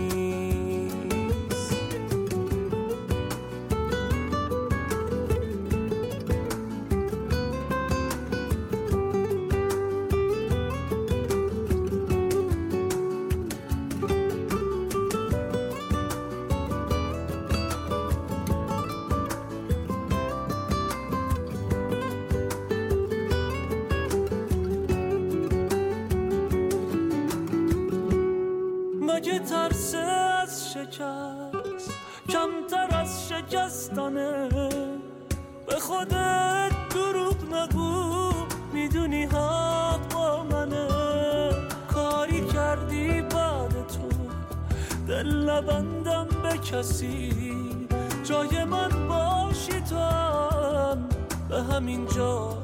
دل 45.31 45.49
نبندم 45.49 46.27
به 46.43 46.57
کسی. 46.57 47.87
جای 48.23 48.63
من 48.63 49.07
باشی 49.07 49.81
تو 49.81 49.95
هم 49.95 51.09
به 51.49 51.63
همین 51.63 52.07
جا 52.07 52.57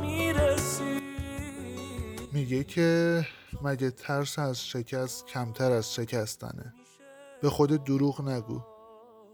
می‌رسی. 0.00 1.00
میگه 2.32 2.64
که 2.64 3.26
مگه 3.62 3.90
ترس 3.90 4.38
از 4.38 4.66
شکست 4.66 5.26
کمتر 5.26 5.72
از 5.72 5.94
شکستنه. 5.94 6.74
به 7.42 7.50
خود 7.50 7.84
دروغ 7.84 8.28
نگو. 8.28 8.60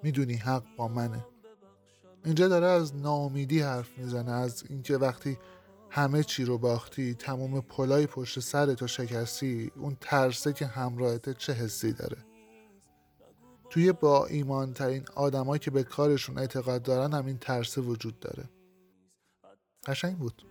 می‌دونی 0.03 0.35
حق 0.35 0.65
با 0.77 0.89
منه. 0.89 1.27
اینجا 2.25 2.49
داره 2.49 2.67
از 2.67 2.97
ناامیدی 2.97 3.61
حرف 3.61 3.99
می‌زنه 3.99 4.33
از 4.33 4.65
اینکه 4.69 4.97
وقتی 4.97 5.39
همه 5.95 6.23
چی 6.23 6.45
رو 6.45 6.59
باختی 6.59 7.15
تمام 7.15 7.61
پلای 7.61 8.07
پشت 8.07 8.41
سرتو 8.41 8.87
شکستی 8.87 9.71
اون 9.77 9.97
ترسه 10.01 10.53
که 10.53 10.67
همراهته 10.67 11.35
چه 11.35 11.53
حسی 11.53 11.93
داره؟ 11.93 12.17
توی 13.71 13.93
با 13.93 14.27
ایمان 14.27 14.73
ترین 14.73 15.05
آدمایی 15.15 15.59
که 15.59 15.71
به 15.71 15.83
کارشون 15.83 16.39
اعتقاد 16.39 16.83
دارن 16.83 17.15
هم 17.15 17.27
این 17.27 17.39
ترسه 17.39 17.81
وجود 17.81 18.21
داره. 18.21 18.45
قشنگ 19.87 20.19
بود. 20.19 20.43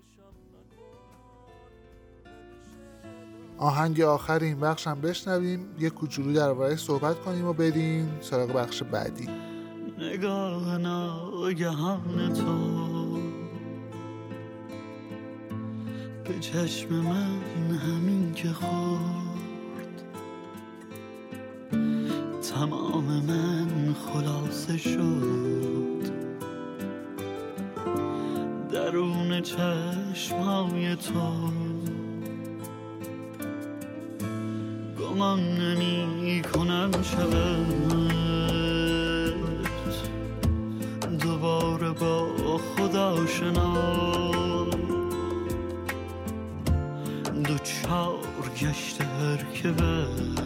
آهنگ 3.58 4.01
آخر 4.01 4.39
این 4.39 4.60
بخش 4.60 4.88
هم 4.88 5.01
بشنویم 5.01 5.75
یه 5.79 5.89
کوچولو 5.89 6.34
درباره 6.34 6.75
صحبت 6.75 7.19
کنیم 7.19 7.45
و 7.45 7.53
بریم 7.53 8.21
سراغ 8.21 8.53
بخش 8.53 8.84
بعدی. 8.84 9.29
نگاه 9.97 10.77
ناگهان 10.77 12.34
تو. 12.34 12.92
به 16.34 16.39
چشم 16.39 16.89
من 16.96 17.78
همین 17.78 18.34
که 18.34 18.50
خورد. 18.50 20.02
تمام 22.54 23.06
من 23.06 23.93
خلاصه 23.93 24.78
شد. 24.78 26.04
درون 28.72 29.41
چشمای 29.41 30.96
تو. 30.96 31.52
گمان 35.00 35.39
نمی 35.39 36.41
کنم 36.41 36.91
شود. 37.02 38.13
دوباره 41.19 41.91
با 41.91 42.28
خدا 42.58 43.26
شنا 43.26 44.22
چار 48.55 48.69
گشت 48.69 49.01
هر 49.01 49.37
که 49.53 49.71
بر 49.71 50.42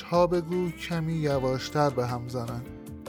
موجها 0.00 0.26
بگو 0.26 0.70
کمی 0.70 1.14
یواشتر 1.14 1.90
به 1.90 2.06
هم 2.06 2.28
زنن. 2.28 2.62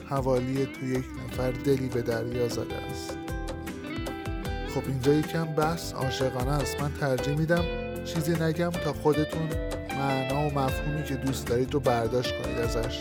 حوالی 0.10 0.66
تو 0.66 0.86
یک 0.86 1.06
نفر 1.26 1.52
دلی 1.52 1.88
به 1.88 2.02
دریا 2.02 2.48
زده 2.48 2.76
است. 2.76 3.18
خب 4.76 4.82
اینجا 4.88 5.14
یکم 5.14 5.46
بحث 5.46 5.94
عاشقانه 5.94 6.52
است. 6.52 6.82
من 6.82 6.92
ترجیح 7.00 7.36
میدم 7.36 7.64
چیزی 8.06 8.34
نگم 8.44 8.70
تا 8.70 8.94
خودتون 8.94 9.50
معنا 9.90 10.48
و 10.48 10.60
مفهومی 10.60 11.04
که 11.04 11.16
دوست 11.16 11.48
دارید 11.48 11.74
رو 11.74 11.80
برداشت 11.80 12.42
کنید 12.42 12.58
ازش. 12.58 13.00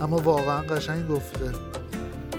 اما 0.00 0.16
واقعا 0.16 0.62
قشنگ 0.62 1.08
گفته. 1.08 1.52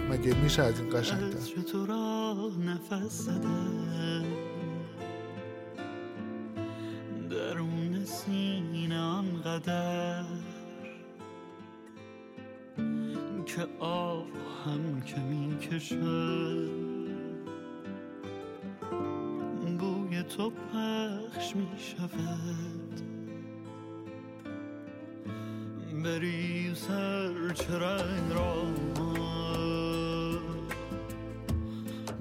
مگه 0.10 0.36
میشه 0.44 0.64
از 0.64 0.80
این 0.80 0.96
عطر 0.96 1.62
تو 1.72 1.86
را 1.86 2.36
نفس 2.66 3.30
سینه 8.12 9.00
آنقدر 9.00 10.01
که 13.46 13.68
آب 13.80 14.28
هم 14.66 15.02
که 15.02 15.20
می 15.20 15.58
بوی 19.78 20.24
تو 20.24 20.50
پخش 20.50 21.56
می 21.56 21.68
شود 21.78 23.02
بری 26.04 26.76
سر 26.76 27.54
چرنگ 27.54 28.32
را 28.32 28.64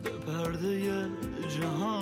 به 0.03 0.11
پرده 0.11 1.09
جهان 1.49 2.00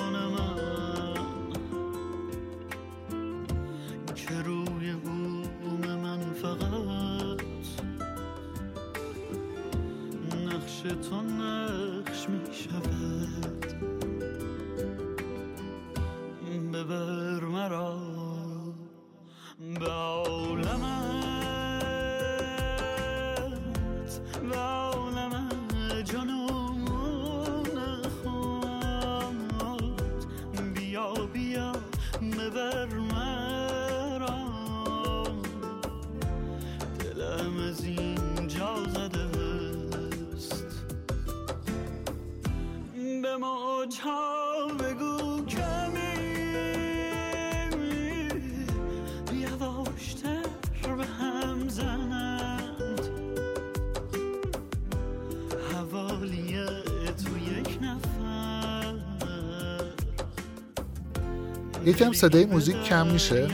یکم 61.88 62.12
صدای 62.12 62.46
موزیک 62.46 62.84
کم 62.84 63.06
میشه. 63.06 63.48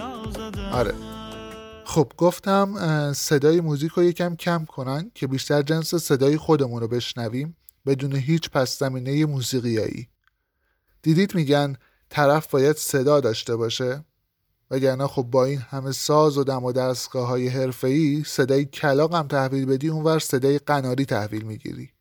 آره. 0.72 0.94
خب 1.84 2.12
گفتم 2.16 3.12
صدای 3.12 3.60
موزیک 3.60 3.92
رو 3.92 4.02
یکم 4.02 4.36
کم 4.36 4.64
کنن 4.64 5.10
که 5.14 5.26
بیشتر 5.26 5.62
جنس 5.62 5.94
صدای 5.94 6.36
خودمون 6.36 6.80
رو 6.80 6.88
بشنویم 6.88 7.56
بدون 7.86 8.16
هیچ 8.16 8.50
پس 8.50 8.78
زمینه 8.78 9.26
موسیقیایی 9.26 10.08
دیدید 11.02 11.34
میگن 11.34 11.76
طرف 12.10 12.46
باید 12.46 12.76
صدا 12.76 13.20
داشته 13.20 13.56
باشه؟ 13.56 14.04
وگرنه 14.70 15.06
خب 15.06 15.22
با 15.22 15.44
این 15.44 15.58
همه 15.58 15.92
ساز 15.92 16.38
و 16.38 16.44
دم 16.44 16.64
و 16.64 16.72
دستگاه 16.72 17.28
های 17.28 17.48
حرفه‌ای 17.48 18.22
صدای 18.26 18.64
کلاق 18.64 19.14
هم 19.14 19.28
تحویل 19.28 19.66
بدی 19.66 19.88
اونور 19.88 20.18
صدای 20.18 20.58
قناری 20.58 21.04
تحویل 21.04 21.42
می‌گیری. 21.42 21.93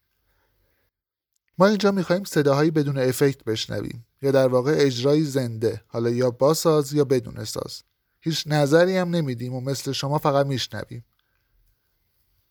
ما 1.57 1.67
اینجا 1.67 1.91
می‌خوایم 1.91 2.23
صداهایی 2.23 2.71
بدون 2.71 2.97
افکت 2.97 3.43
بشنویم 3.43 4.05
یا 4.21 4.31
در 4.31 4.47
واقع 4.47 4.75
اجرای 4.77 5.23
زنده 5.23 5.81
حالا 5.87 6.09
یا 6.09 6.31
با 6.31 6.53
ساز 6.53 6.93
یا 6.93 7.03
بدون 7.03 7.43
ساز. 7.43 7.83
هیچ 8.21 8.43
نظری 8.47 8.97
هم 8.97 9.09
نمیدیم 9.09 9.53
و 9.53 9.61
مثل 9.61 9.91
شما 9.91 10.17
فقط 10.17 10.45
میشنویم. 10.45 11.05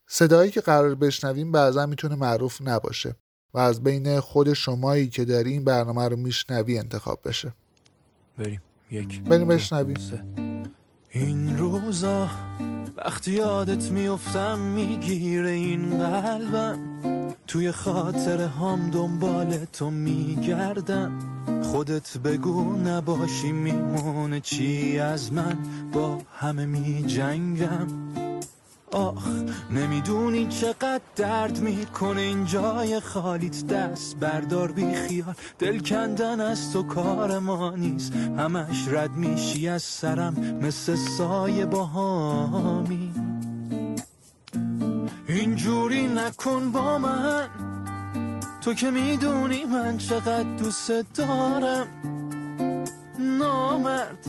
صدایی 0.07 0.51
که 0.51 0.61
قرار 0.61 0.95
بشنویم 0.95 1.53
بعضا 1.53 1.87
می‌تونه 1.87 2.15
معروف 2.15 2.59
نباشه 2.63 3.17
و 3.55 3.59
از 3.59 3.83
بین 3.83 4.21
خود 4.21 4.53
شمایی 4.53 5.09
که 5.09 5.25
داری 5.25 5.51
این 5.51 5.65
برنامه 5.65 6.09
رو 6.09 6.17
میشنوی 6.17 6.79
انتخاب 6.79 7.21
بشه. 7.25 7.53
بریم. 8.39 8.63
یک. 8.91 9.23
بریم 9.23 9.49
بشنویم. 9.49 10.42
این 11.15 11.59
روزا 11.59 12.29
وقتی 12.97 13.33
یادت 13.33 13.91
میفتم 13.91 14.59
می‌گیره 14.59 15.51
این 15.51 15.99
قلبم. 15.99 16.79
توی 17.47 17.73
خاطر 17.73 18.41
هم 18.41 18.91
دنبال 18.91 19.65
تو 19.73 19.91
میگردم. 19.91 21.13
خودت 21.63 22.19
بگو 22.19 22.77
نباشی 22.77 23.53
میمونه 23.53 24.41
چی 24.41 24.99
از 24.99 25.33
من؟ 25.33 25.59
با 25.93 26.19
همه 26.39 26.67
میجنگم. 26.67 27.87
آخ 28.93 29.27
نمی‌دونی 29.71 30.47
چقدر 30.47 31.01
درد 31.17 31.61
می‌کنه 31.61 32.21
این 32.21 32.45
جای 32.45 33.01
خالیت. 33.01 33.67
دست 33.67 34.17
بردار 34.17 34.73
بی 34.73 34.95
خیال. 34.95 35.35
دل 35.59 35.79
کندن 35.79 36.41
از 36.41 36.73
تو 36.73 36.83
کار 36.83 37.39
ما 37.39 37.71
نیست. 37.77 38.13
همش 38.13 38.89
رد 38.89 39.11
میشی 39.11 39.69
از 39.69 39.83
سرم. 39.83 40.35
مثل 40.63 40.95
سایه 40.95 41.67
با 41.67 41.85
هامی 41.85 43.15
اینجوری 45.29 46.07
نکن 46.07 46.73
با 46.73 46.99
من. 46.99 47.49
تو 48.61 48.75
که 48.75 48.91
می‌دونی 48.91 49.65
من 49.65 49.99
چقدر 49.99 50.57
دوست 50.57 50.91
دارم. 50.91 51.87
نامرد. 53.19 54.27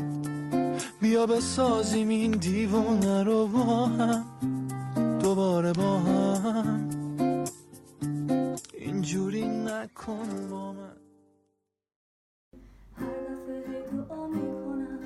بیا 1.02 1.26
بسازیم 1.26 2.10
این 2.10 2.32
دیوونه 2.32 3.24
رو 3.24 3.48
با 3.48 3.86
هم. 3.86 4.26
دوباره 5.24 5.74
با 5.74 5.98
هم. 5.98 6.90
اینجوری 8.74 9.48
نکن 9.48 10.48
با 10.52 10.74
من. 10.74 10.98
هر 12.96 13.06
دفعه 13.06 13.82
دعا 13.92 14.28
می‌کنم 14.28 15.00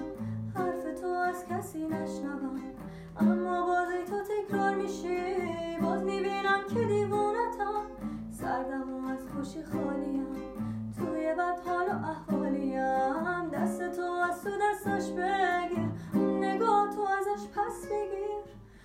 حرف 0.55 1.01
تو 1.01 1.07
از 1.07 1.45
کسی 1.49 1.87
نشنوم. 1.87 2.61
اما 3.17 3.65
بازی 3.65 4.03
تو 4.09 4.17
تکرار 4.23 4.75
میشی 4.75 5.17
باز 5.81 6.03
می‌بینم 6.03 6.61
که 6.73 6.85
دیوونتم. 6.85 7.83
سردم 8.31 8.93
و 8.93 9.07
از 9.07 9.19
خوشی 9.35 9.63
خالیم. 9.63 10.27
توی 10.97 11.33
بد 11.33 11.59
حال 11.65 11.87
و 11.87 12.05
احوالیم. 12.05 13.49
دست 13.49 13.91
تو 13.91 14.01
از 14.01 14.43
تو 14.43 14.49
دستش 14.49 15.09
بگیر. 15.11 15.89
نگاه 16.21 16.89
تو 16.95 17.01
ازش 17.01 17.47
پس 17.47 17.85
بگیر. 17.85 18.37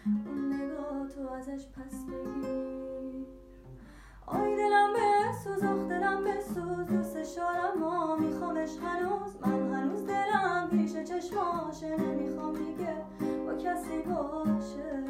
اون 0.07 0.53
نگاه 0.53 1.09
تو 1.09 1.29
ازش 1.29 1.67
پس 1.67 2.05
بگیر 2.05 3.27
آی 4.27 4.57
دلم 4.57 4.93
بسوز 4.93 5.65
آخ 5.65 5.89
دلم 5.89 6.25
بسوز 6.25 6.87
دوست 6.87 7.25
شارم 7.25 7.83
و 7.83 8.17
میخوامش 8.17 8.71
هنوز 8.83 9.37
من 9.41 9.73
هنوز 9.75 10.07
دلم 10.07 10.69
پیش 10.71 10.93
چشماشه 10.93 11.97
نمی‌خوام 11.97 12.53
دیگه 12.53 12.95
با 13.47 13.55
کسی 13.55 13.99
باشه 13.99 15.03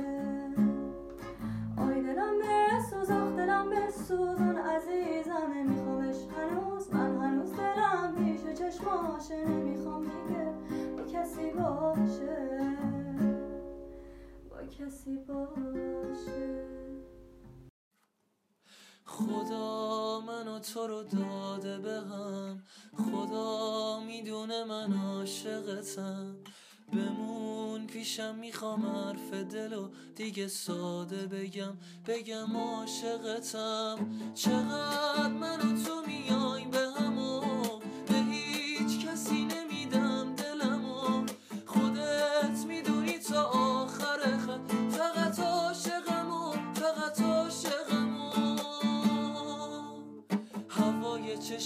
آی 1.77 2.03
دلم 2.03 2.35
بسوز 2.39 3.11
آخ 3.11 3.37
دلم 3.37 3.71
بسوز 3.71 4.41
اون 4.41 4.59
عزیزم 4.59 5.53
نمیخوامش 5.57 6.17
هنوز 6.37 6.95
من 6.95 7.17
هنوز 7.21 7.53
دلم 7.53 8.15
پیش 8.17 8.59
چشماشه 8.59 9.49
نمی‌خوام 9.49 10.03
دیگه 10.03 10.47
با 10.97 11.05
کسی 11.05 11.51
باشه 11.51 12.59
با 12.83 12.92
کسی 14.67 15.17
باشه. 15.17 16.63
خدا 19.05 20.21
منو 20.21 20.59
تو 20.59 20.87
رو 20.87 21.03
داده 21.03 21.79
به 21.79 22.01
هم. 22.01 22.63
خدا 22.97 24.01
می‌دونه 24.01 24.65
من 24.65 24.93
عاشقتم. 24.93 26.37
بمون 26.93 27.87
پیشم 27.87 28.35
می‌خوام 28.35 28.87
حرف 28.87 29.35
دلو 29.35 29.89
دیگه 30.17 30.49
ساده 30.49 31.27
بگم. 31.27 31.77
بگم 32.07 32.57
عاشقتم. 32.57 33.99
چقدر 34.35 35.29
من 35.29 35.61
و 35.61 35.85
تو 35.85 36.03
و 36.03 36.71
به 36.71 36.92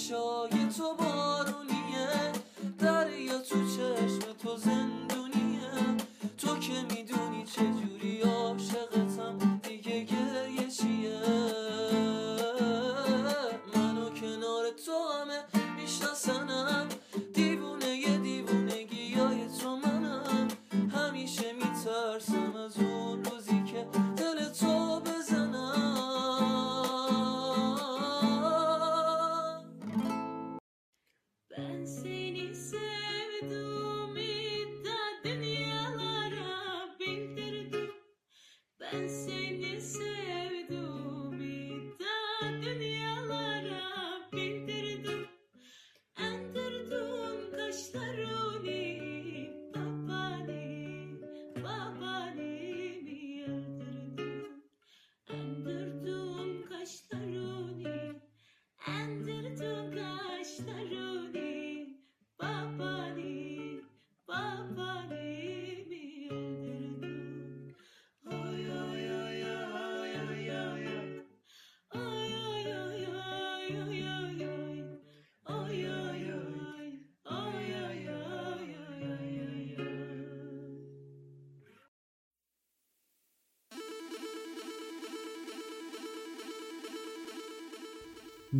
چشای 0.06 0.68
تو 0.78 0.94
بارونیه. 0.94 2.32
دریا 2.78 3.38
تو 3.38 3.56
چشم 3.76 4.32
تو 4.42 4.56
زندونیه 4.56 5.05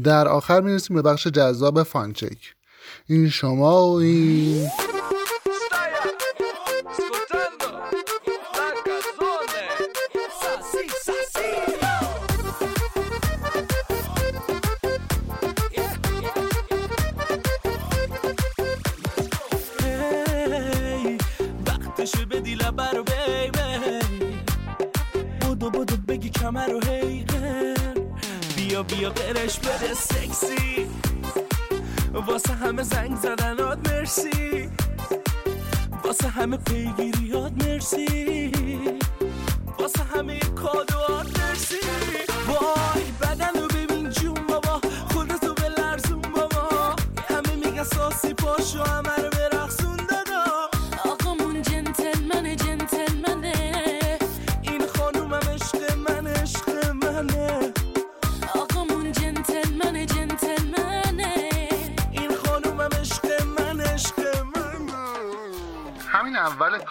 در 0.04 0.28
آخر 0.28 0.61
می‌رسیم 0.61 0.96
به 0.96 1.02
بخش 1.02 1.26
جذاب 1.26 1.82
فانچک. 1.82 2.38
این 3.06 3.28
شما 3.28 3.87
و 3.88 3.94
این 3.94 4.68
زدنات 33.22 33.90
مرسی. 33.90 34.70
واسه 36.05 36.29
همه 36.29 36.57
پیگیریات 36.57 37.25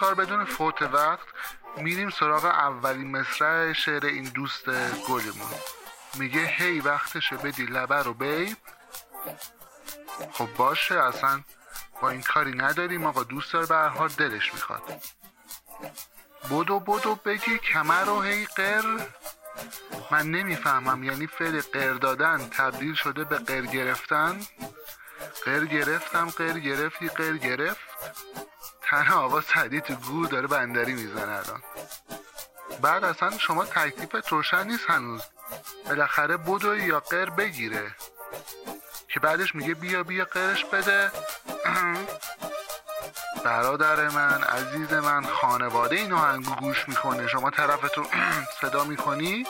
کار 0.06 0.14
بدون 0.14 0.44
فوت 0.44 0.82
وقت 0.82 1.26
میریم 1.76 2.10
سراغ 2.10 2.44
اولین 2.44 3.16
مصرع 3.16 3.72
شعر 3.72 4.06
این 4.06 4.24
دوست 4.24 4.64
گلمون. 5.08 5.50
میگه 6.14 6.40
هی 6.40 6.80
وقتشه 6.80 7.36
بدی 7.36 7.66
لبه 7.66 8.02
رو 8.02 8.14
بیب 8.14 8.56
خب 10.32 10.48
باشه 10.56 10.94
اصلا 10.94 11.40
با 12.02 12.10
این 12.10 12.22
کاری 12.22 12.52
نداریم 12.52 13.06
آقا 13.06 13.22
دوست 13.22 13.52
داره 13.52 13.66
به 13.66 13.76
حال 13.76 14.08
دلش 14.08 14.54
می‌خواد. 14.54 15.02
بدو 16.50 16.80
بدو 16.80 17.14
بگی 17.14 17.58
کمر 17.58 18.04
رو 18.04 18.20
هی 18.20 18.44
قر. 18.44 19.00
من 20.10 20.30
نمی‌فهمم 20.30 21.04
یعنی 21.04 21.26
فعل 21.26 21.60
قر 21.60 21.92
دادن 21.92 22.48
تبدیل 22.48 22.94
شده 22.94 23.24
به 23.24 23.36
قر 23.38 23.62
گرفتن؟ 23.62 24.40
قر 25.44 25.64
گرفتم 25.64 26.30
قر 26.30 26.58
گرفتی 26.58 27.08
قر 27.08 27.36
گرفت. 27.36 27.85
تنها 28.82 29.20
آقا 29.20 29.40
سعدی 29.40 29.80
تو 29.80 29.94
گور 29.94 30.26
داره 30.26 30.46
بندری 30.46 30.92
می‌زنه 30.92 31.32
الان. 31.32 31.62
بعد 32.80 33.04
اصلا 33.04 33.38
شما 33.38 33.64
تکلیفت 33.64 34.28
روشن 34.28 34.66
نیست 34.66 34.90
هنوز. 34.90 35.22
بالاخره 35.86 36.36
بدو 36.36 36.76
یا 36.76 37.00
قر 37.00 37.30
بگیره. 37.30 37.94
که 39.08 39.20
بعدش 39.20 39.54
میگه 39.54 39.74
بیا 39.74 40.02
بیا 40.02 40.24
قرش 40.24 40.64
بده. 40.64 41.10
برادر 43.44 44.08
من 44.08 44.44
عزیز 44.44 44.92
من 44.92 45.24
خانواده 45.24 45.96
این 45.96 46.12
آهنگو 46.12 46.54
گوش 46.54 46.88
می‌کنه. 46.88 47.28
شما 47.28 47.50
طرفتو 47.50 48.04
صدا 48.60 48.84
می‌کنی؟ 48.84 49.46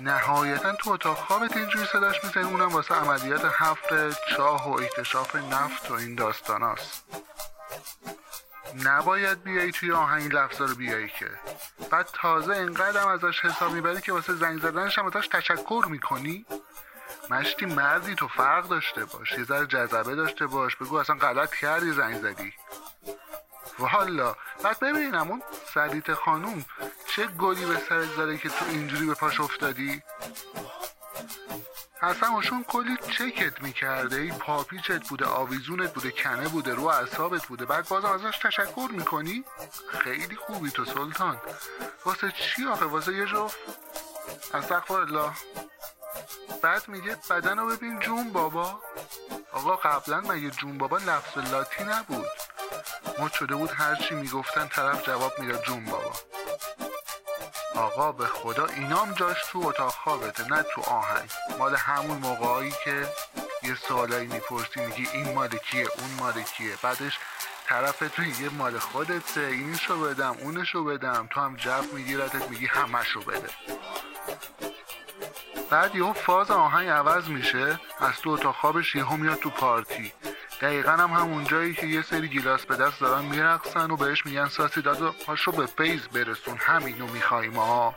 نهایتا 0.00 0.72
تو 0.72 0.90
اتاق 0.90 1.16
خوابت 1.16 1.56
اینجوری 1.56 1.86
صداش 1.86 2.24
می‌زنی. 2.24 2.42
اونم 2.42 2.68
واسه 2.68 2.94
عملیات 2.94 3.44
حفر 3.44 4.12
چاه 4.36 4.70
و 4.70 4.80
اکتشاف 4.80 5.36
نفت 5.36 5.90
و 5.90 5.94
این 5.94 6.14
داستاناست. 6.14 7.04
نباید 8.84 9.42
بیایی 9.42 9.72
توی 9.72 9.92
آهنگ 9.92 10.34
لفظا 10.34 10.64
رو 10.64 10.74
بیایی 10.74 11.08
که. 11.08 11.30
بعد 11.90 12.08
تازه 12.12 12.56
انقدر 12.56 13.08
ازش 13.08 13.40
حساب 13.44 13.72
می‌بری 13.72 14.00
که 14.00 14.12
واسه 14.12 14.34
زنگ 14.34 14.60
زدنش 14.60 14.98
هم 14.98 15.06
ازش 15.06 15.28
تشکر 15.28 15.84
می‌کنی. 15.88 16.46
مشتی 17.30 17.66
مردی 17.66 18.14
تو 18.14 18.28
فرق 18.28 18.68
داشته 18.68 19.04
باش 19.04 19.32
یه 19.32 19.44
ذره 19.44 19.66
جذبه 19.66 20.14
داشته 20.14 20.46
باش 20.46 20.76
بگو 20.76 20.96
اصلا 20.96 21.16
غلط 21.16 21.54
کردی 21.54 21.92
زنگ 21.92 22.20
زدی. 22.22 22.52
والا. 23.78 24.36
بعد 24.62 24.80
ببینم 24.80 25.30
اون 25.30 25.42
سلیت 25.74 26.14
خانوم 26.14 26.64
چه 27.08 27.26
گلی 27.26 27.66
به 27.66 27.76
سرت 27.88 28.08
زده 28.16 28.38
که 28.38 28.48
تو 28.48 28.64
اینجوری 28.68 29.06
به 29.06 29.14
پاش 29.14 29.40
افتادی؟ 29.40 30.02
اصلا 32.02 32.28
اوشون 32.28 32.64
کلی 32.64 32.95
چکت 33.18 33.62
می‌کرده؟ 33.62 34.16
ای 34.16 34.32
پاپیچت 34.32 35.08
بوده 35.08 35.24
آویزونت 35.26 35.94
بوده 35.94 36.10
کنه 36.10 36.48
بوده 36.48 36.74
رو 36.74 36.84
اعصابت 36.86 37.46
بوده. 37.46 37.64
بعد 37.64 37.88
بازم 37.88 38.08
ازش 38.08 38.38
تشکر 38.38 38.88
می‌کنی؟ 38.90 39.44
خیلی 39.88 40.36
خوبی 40.36 40.70
تو 40.70 40.84
سلطان. 40.84 41.40
واسه 42.04 42.32
چی 42.32 42.66
آخه؟ 42.66 42.84
واسه 42.84 43.12
یه 43.12 43.26
جفت؟ 43.26 43.58
استغفر 44.54 45.00
الله. 45.00 45.30
بعد 46.62 46.88
میگه 46.88 47.16
بدن 47.30 47.58
رو 47.58 47.76
ببین 47.76 48.00
جون 48.00 48.32
بابا. 48.32 48.80
آقا 49.52 49.76
قبلا 49.76 50.20
مگه 50.20 50.50
جون 50.50 50.78
بابا 50.78 50.98
لفظ 50.98 51.52
لاتی 51.52 51.84
نبود؟ 51.84 52.26
مد 53.18 53.32
شده 53.32 53.54
بود 53.54 53.70
هرچی 53.70 54.14
می‌گفتن 54.14 54.68
طرف 54.68 55.06
جواب 55.06 55.32
می‌داد 55.38 55.62
جون 55.62 55.84
بابا. 55.84 56.12
آقا 57.76 58.12
به 58.12 58.26
خدا 58.26 58.66
اینام 58.66 59.12
جاش 59.12 59.36
تو 59.52 59.58
اتاق 59.66 59.92
خوابته 59.92 60.48
نه 60.48 60.62
تو 60.62 60.80
آهنگ. 60.80 61.30
مال 61.58 61.76
همون 61.76 62.18
موقعایی 62.18 62.72
که 62.84 63.08
یه 63.62 63.74
سوالایی 63.74 64.26
می‌پرسی 64.26 64.86
میگی 64.86 65.08
این 65.12 65.34
مال 65.34 65.48
کیه 65.48 65.86
اون 65.98 66.10
مال 66.18 66.42
کیه. 66.42 66.74
بعدش 66.82 67.18
طرف 67.66 67.98
تو 67.98 68.22
یه 68.22 68.48
مال 68.48 68.78
خودته 68.78 69.40
اینشو 69.40 70.00
بدم 70.00 70.36
اونشو 70.40 70.84
بدم. 70.84 71.28
تو 71.30 71.40
هم 71.40 71.56
جف 71.56 71.92
میگیرتت 71.92 72.50
میگی 72.50 72.66
همشو 72.66 73.20
بده. 73.20 73.48
بعد 75.70 75.94
یهو 75.94 76.12
فاز 76.12 76.50
آهنگ 76.50 76.88
عوض 76.88 77.28
میشه 77.28 77.80
از 78.00 78.20
تو 78.22 78.30
اتاق 78.30 78.54
خوابش 78.54 78.94
یهو 78.94 79.16
میاد 79.16 79.38
تو 79.38 79.50
پارتی. 79.50 80.12
دقیقا 80.60 80.92
هم 80.92 81.10
همون 81.10 81.44
جایی 81.44 81.74
که 81.74 81.86
یه 81.86 82.02
سری 82.02 82.28
گیلاس 82.28 82.66
به 82.66 82.76
دست 82.76 83.00
دارن 83.00 83.24
میرقصن 83.24 83.90
و 83.90 83.96
بهش 83.96 84.26
میگن 84.26 84.48
ساسی 84.48 84.82
دادا 84.82 85.12
پاشو 85.12 85.52
به 85.52 85.66
فیز 85.66 86.08
برسون. 86.08 86.56
همینو 86.58 87.06
می‌خوای 87.06 87.48
ما 87.48 87.94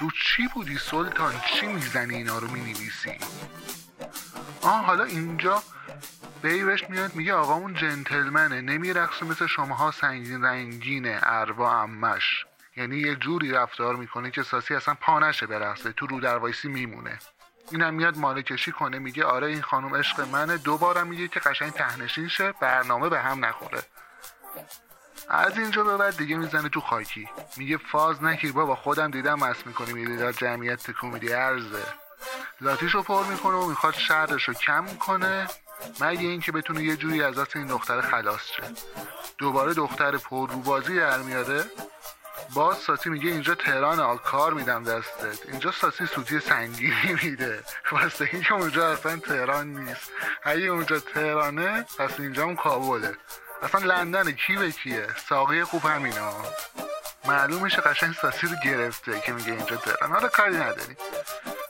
رو 0.00 0.10
چی 0.10 0.48
بودی 0.54 0.78
سلطان؟ 0.78 1.34
چی 1.46 1.66
می‌زنی 1.66 2.14
اینا 2.14 2.38
رو 2.38 2.50
می‌نویسی؟ 2.50 3.18
آه 4.62 4.84
حالا 4.84 5.04
اینجا 5.04 5.62
بیوش 6.42 6.90
میاد 6.90 7.14
میگه 7.14 7.34
آقامون 7.34 7.74
جنتلمنه. 7.74 8.60
نمیرقصه 8.60 9.26
مثل 9.26 9.46
شماها 9.46 9.90
سنگین 9.90 10.44
رنگینه 10.44 11.20
اروا 11.22 11.82
امش 11.82 12.46
یعنی 12.76 12.96
یه 12.96 13.16
جوری 13.16 13.50
رفتار 13.50 13.96
می‌کنه 13.96 14.30
که 14.30 14.42
ساسی 14.42 14.74
اصلا 14.74 14.94
پا 15.00 15.18
نشه 15.18 15.46
برقصه. 15.46 15.92
تو 15.92 16.06
رو 16.06 16.20
در 16.20 16.36
وایسی 16.36 16.68
میمونه. 16.68 17.18
اینم 17.70 17.94
میاد 17.94 18.18
مالکشی 18.18 18.72
کنه 18.72 18.98
میگه 18.98 19.24
آره 19.24 19.46
این 19.46 19.62
خانم 19.62 19.94
عشق 19.94 20.20
منه. 20.20 20.56
دوبارم 20.58 21.06
میگه 21.06 21.28
که 21.28 21.40
قشنگ 21.40 21.72
تهنشین 21.72 22.28
شه 22.28 22.52
برنامه 22.52 23.08
به 23.08 23.20
هم 23.20 23.44
نخوره. 23.44 23.82
از 25.28 25.58
اینجا 25.58 25.84
به 25.84 25.96
بعد 25.96 26.16
دیگه 26.16 26.36
می‌زنه 26.36 26.68
تو 26.68 26.80
خاکی. 26.80 27.28
میگه 27.56 27.76
فاز 27.76 28.24
نگیر 28.24 28.52
بابا 28.52 28.74
خودم 28.74 29.10
دیدم 29.10 29.38
مست 29.38 29.66
می‌کنی 29.66 29.92
میری 29.92 30.16
در 30.16 30.32
جمعیت 30.32 30.82
تکون 30.82 31.10
میدی 31.10 31.32
ارزه 31.32 31.82
لاتیشو 32.60 33.02
پر 33.02 33.24
می‌کنه 33.24 33.54
و 33.54 33.66
می‌خواد 33.66 33.94
رو 34.30 34.54
کم 34.54 34.86
کنه. 34.86 35.48
مگه 36.00 36.28
اینکه 36.28 36.52
بتونه 36.52 36.82
یه 36.82 36.96
جوری 36.96 37.22
از 37.22 37.38
این 37.54 37.66
دختر 37.66 38.00
خلاص 38.00 38.42
شه. 38.42 38.62
دوباره 39.38 39.74
دختر 39.74 40.16
پر 40.16 40.50
روبازی 40.50 40.96
در 40.96 41.18
میاره. 41.18 41.64
باز 42.54 42.78
ساسی 42.78 43.10
میگه 43.10 43.30
اینجا 43.30 43.54
تهران 43.54 44.00
آ 44.00 44.16
کار 44.16 44.52
میدم 44.52 44.84
دستت. 44.84 45.48
اینجا 45.50 45.72
ساسی 45.72 46.06
سوتی 46.06 46.40
سنگینی 46.40 47.18
میده. 47.22 47.62
واسه 47.92 48.28
اینکه 48.32 48.54
اونجا 48.54 48.92
اصلا 48.92 49.16
تهران 49.16 49.66
نیست. 49.66 50.10
اگه 50.44 50.66
اونجا 50.66 50.98
تهرانه 50.98 51.86
پس 51.98 52.20
اینجا 52.20 52.44
اون 52.44 52.56
کابله. 52.56 53.16
اصلا 53.62 53.80
لندن 53.80 54.32
کی 54.32 54.56
به 54.56 54.72
کیه؟ 54.72 55.06
ساقی 55.28 55.64
خوب 55.64 55.84
همینا. 55.84 56.32
معلوم 57.24 57.62
میشه 57.62 57.80
قشنگ 57.80 58.14
ساسی 58.14 58.46
رو 58.46 58.56
گرفته 58.64 59.20
که 59.20 59.32
میگه 59.32 59.52
اینجا 59.52 59.76
تهران. 59.76 60.12
حالا 60.12 60.28
کاری 60.28 60.56
نداری 60.56 60.96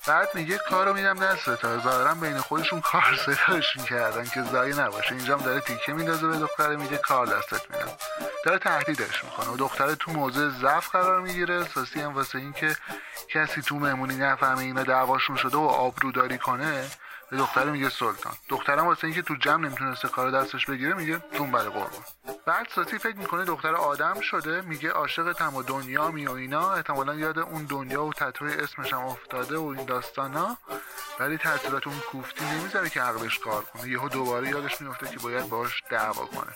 بعد 0.07 0.35
میگه 0.35 0.59
کارو 0.59 0.95
میدم 0.95 1.19
دست 1.19 1.55
تا 1.55 1.79
ظاهرا 1.79 2.15
بین 2.15 2.39
خودشون 2.39 2.81
کار 2.81 3.19
صداش 3.27 3.77
می‌کردن 3.77 4.25
که 4.25 4.43
زایی 4.43 4.73
نباشه. 4.73 5.15
اینجا 5.15 5.37
هم 5.37 5.45
داره 5.45 5.61
تیکه 5.61 5.93
میندازه 5.93 6.27
به 6.27 6.37
دختره 6.37 6.77
میگه 6.77 6.97
کار 6.97 7.27
دستت 7.27 7.71
میدم. 7.71 7.93
داره 8.45 8.59
تهدیدش 8.59 9.25
می‌کنه. 9.25 9.49
و 9.49 9.57
دختره 9.57 9.95
تو 9.95 10.13
موضع 10.13 10.49
ضعف 10.49 10.89
قرار 10.89 11.21
می‌گیره. 11.21 11.65
ساسی 11.65 12.01
هم 12.01 12.15
واسه 12.15 12.39
اینکه 12.39 12.77
کسی 13.29 13.63
تو 13.63 13.79
مهمونی 13.79 14.17
نفهمه 14.17 14.59
اینا 14.59 14.83
دعواشون 14.83 15.37
شده 15.37 15.57
و 15.57 15.61
آبروداری 15.61 16.39
کنه 16.39 16.91
به 17.31 17.37
دختره 17.37 17.71
میگه 17.71 17.89
سلطان. 17.89 18.33
دخترم 18.49 18.87
واسه 18.87 19.05
اینکه 19.05 19.23
تو 19.23 19.35
جمع 19.35 19.69
نمی‌تونسته 19.69 20.09
کار 20.09 20.31
دستش 20.31 20.67
بگیره 20.67 20.95
میگه 20.95 21.21
جون 21.33 21.51
بله 21.51 21.69
قربان. 21.69 22.05
بعد 22.47 22.69
ساسی 22.75 22.99
فکر 22.99 23.17
می‌کنه 23.17 23.45
دختر 23.45 23.75
آدم 23.75 24.21
شده 24.21 24.61
میگه 24.61 24.91
عاشقتم 24.91 25.55
و 25.55 25.63
دنیا 25.63 26.11
می 26.11 26.27
و 26.27 26.33
اینا. 26.33 26.73
احتمالا 26.73 27.15
یاد 27.15 27.39
اون 27.39 27.65
دنیا 27.65 28.05
و 28.05 28.13
تتوی 28.13 28.55
اسمش 28.55 28.93
هم 28.93 29.05
افتاده 29.05 29.57
و 29.59 29.67
این 29.67 29.87
داستانا. 29.87 30.57
ولی 31.21 31.39
تاثیرات 31.39 31.87
اون 31.87 31.99
کوفتی 31.99 32.45
نمی‌ذاره 32.45 32.89
که 32.91 33.01
عقلش 33.01 33.39
کار 33.39 33.65
کنه. 33.65 33.89
یهو 33.89 34.09
دوباره 34.09 34.49
یادش 34.49 34.81
میفته 34.81 35.07
که 35.07 35.19
باید 35.19 35.49
باش 35.49 35.83
دعوا 35.91 36.27
کنه. 36.27 36.53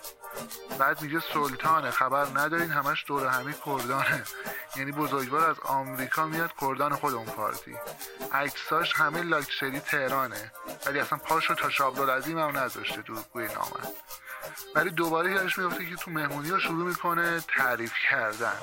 بعد 0.78 1.02
میگه 1.02 1.20
سلطانه 1.34 1.90
خبر 1.90 2.26
ندارین 2.34 2.70
همش 2.70 3.04
دور 3.06 3.26
همی 3.26 3.54
کردانه. 3.66 4.24
یعنی 4.76 4.92
بزرگوار 4.92 5.50
از 5.50 5.56
آمریکا 5.60 6.26
میاد 6.26 6.50
کردان 6.60 6.94
خود 6.94 7.14
اون 7.14 7.26
پارتی. 7.26 7.76
عکساش 8.32 8.92
همه 8.96 9.22
لاکچری 9.22 9.80
تهرانه. 9.80 10.52
ولی 10.86 10.98
اصلا 10.98 11.18
پاشو 11.18 11.54
تا 11.54 11.70
شابدالعظیم 11.70 12.38
هم 12.38 12.58
نذاشته 12.58 13.02
دروغگوی 13.02 13.44
نامد 13.44 13.92
ولی 14.74 14.90
دوباره 14.90 15.32
یادش 15.32 15.58
میفته 15.58 15.86
که 15.86 15.96
تو 15.96 16.10
مهمونی 16.10 16.50
رو 16.50 16.60
شروع 16.60 16.88
می‌کنه 16.88 17.40
تعریف 17.40 17.92
کردن. 18.10 18.56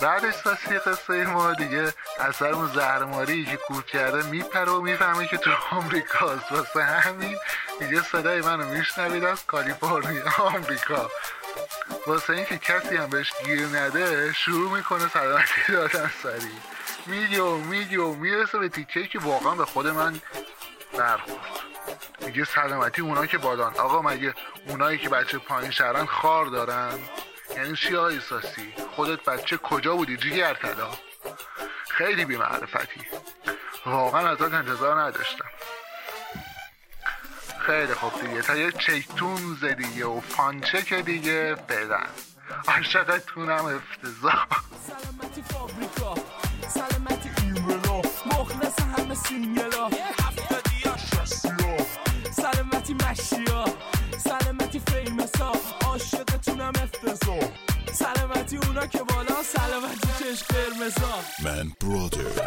بعدش 0.00 0.34
ساسی 0.34 0.78
قصه 0.78 1.26
ما 1.26 1.52
دیگه 1.52 1.92
اثر 2.20 2.52
اون 2.52 2.66
زهرماری 2.66 3.44
که 3.44 3.56
کوف 3.56 3.86
کرده 3.86 4.22
میپره 4.22 4.72
و 4.72 4.80
می‌فهمه 4.80 5.26
که 5.26 5.36
تو 5.36 5.50
آمریکاست 5.70 6.52
واسه 6.52 6.84
همین 6.84 7.38
دیگه 7.80 8.02
صدای 8.02 8.40
منو 8.40 8.66
میشنوید 8.66 9.24
از 9.24 9.46
کالیفرنیا 9.46 10.32
آمریکا. 10.38 11.10
واسه 12.06 12.32
اینکه 12.32 12.58
کسی 12.58 12.96
هم 12.96 13.10
بهش 13.10 13.32
گیر 13.44 13.66
نده 13.66 14.32
شروع 14.32 14.76
می‌کنه 14.76 15.08
سلامتی 15.08 15.72
دادن 15.72 16.10
سریع. 16.22 16.60
میگه 17.06 17.42
و 17.42 17.56
میگه 17.56 18.00
و 18.00 18.14
می‌رسه 18.14 18.58
به 18.58 18.68
تیکه 18.68 19.06
که 19.06 19.18
واقعا 19.18 19.54
به 19.54 19.64
خود 19.64 19.86
من 19.86 20.20
برخورد. 20.98 21.40
میگه 22.20 22.44
سلامتی 22.44 23.02
اونا 23.02 23.26
که 23.26 23.38
بادان. 23.38 23.74
آقا 23.74 24.02
مگه 24.02 24.34
اونایی 24.68 24.98
که 24.98 25.08
بچه 25.08 25.38
پایین 25.38 25.70
شهرن 25.70 26.06
خار 26.06 26.46
دارن؟ 26.46 26.98
یعنی 27.56 27.76
چی 27.76 27.96
آقای 27.96 28.20
خودت 28.96 29.24
بچه 29.24 29.56
کجا 29.56 29.96
بودی؟ 29.96 30.16
جیگر 30.16 30.54
طلا 30.54 30.90
خیلی 31.88 32.24
بی 32.24 32.36
معرفتی 32.36 33.00
واقعا 33.86 34.28
ازت 34.28 34.54
انتظار 34.54 35.00
نداشتم. 35.00 35.44
خیلی 37.58 37.94
خوب 37.94 38.20
دیگه. 38.20 38.42
تا 38.42 38.56
یه 38.56 38.72
چیتون 38.72 39.58
دیگه 39.78 40.06
و 40.06 40.20
پانچه 40.20 40.82
که 40.82 41.02
دیگه 41.02 41.54
فعلا 41.68 42.00
عاشقتونم 42.68 43.64
افتضاح. 43.64 44.46
سلامتی 44.86 45.42
فابریکا. 45.42 46.14
سلامتی 46.68 47.30
ایملا 47.42 47.98
مخلص 48.26 48.80
همه 48.80 49.14
سینگلا. 49.14 49.88
هفتادی 50.22 50.88
ها 50.88 50.96
سلامتی 52.32 52.94
مشیا. 52.94 53.64
سلامتی 54.18 54.80
فیمسا 54.80 55.52
عاشقتونم 55.86 56.72
افتضاح. 56.82 57.73
سلامتی 57.94 58.56
اونا 58.56 58.86
که 58.86 58.98
بالا 58.98 59.42
سلامتی 59.42 60.08
چشم 60.18 60.46
قرمزا 60.48 61.14
من 61.44 61.72
برادرز. 61.80 62.38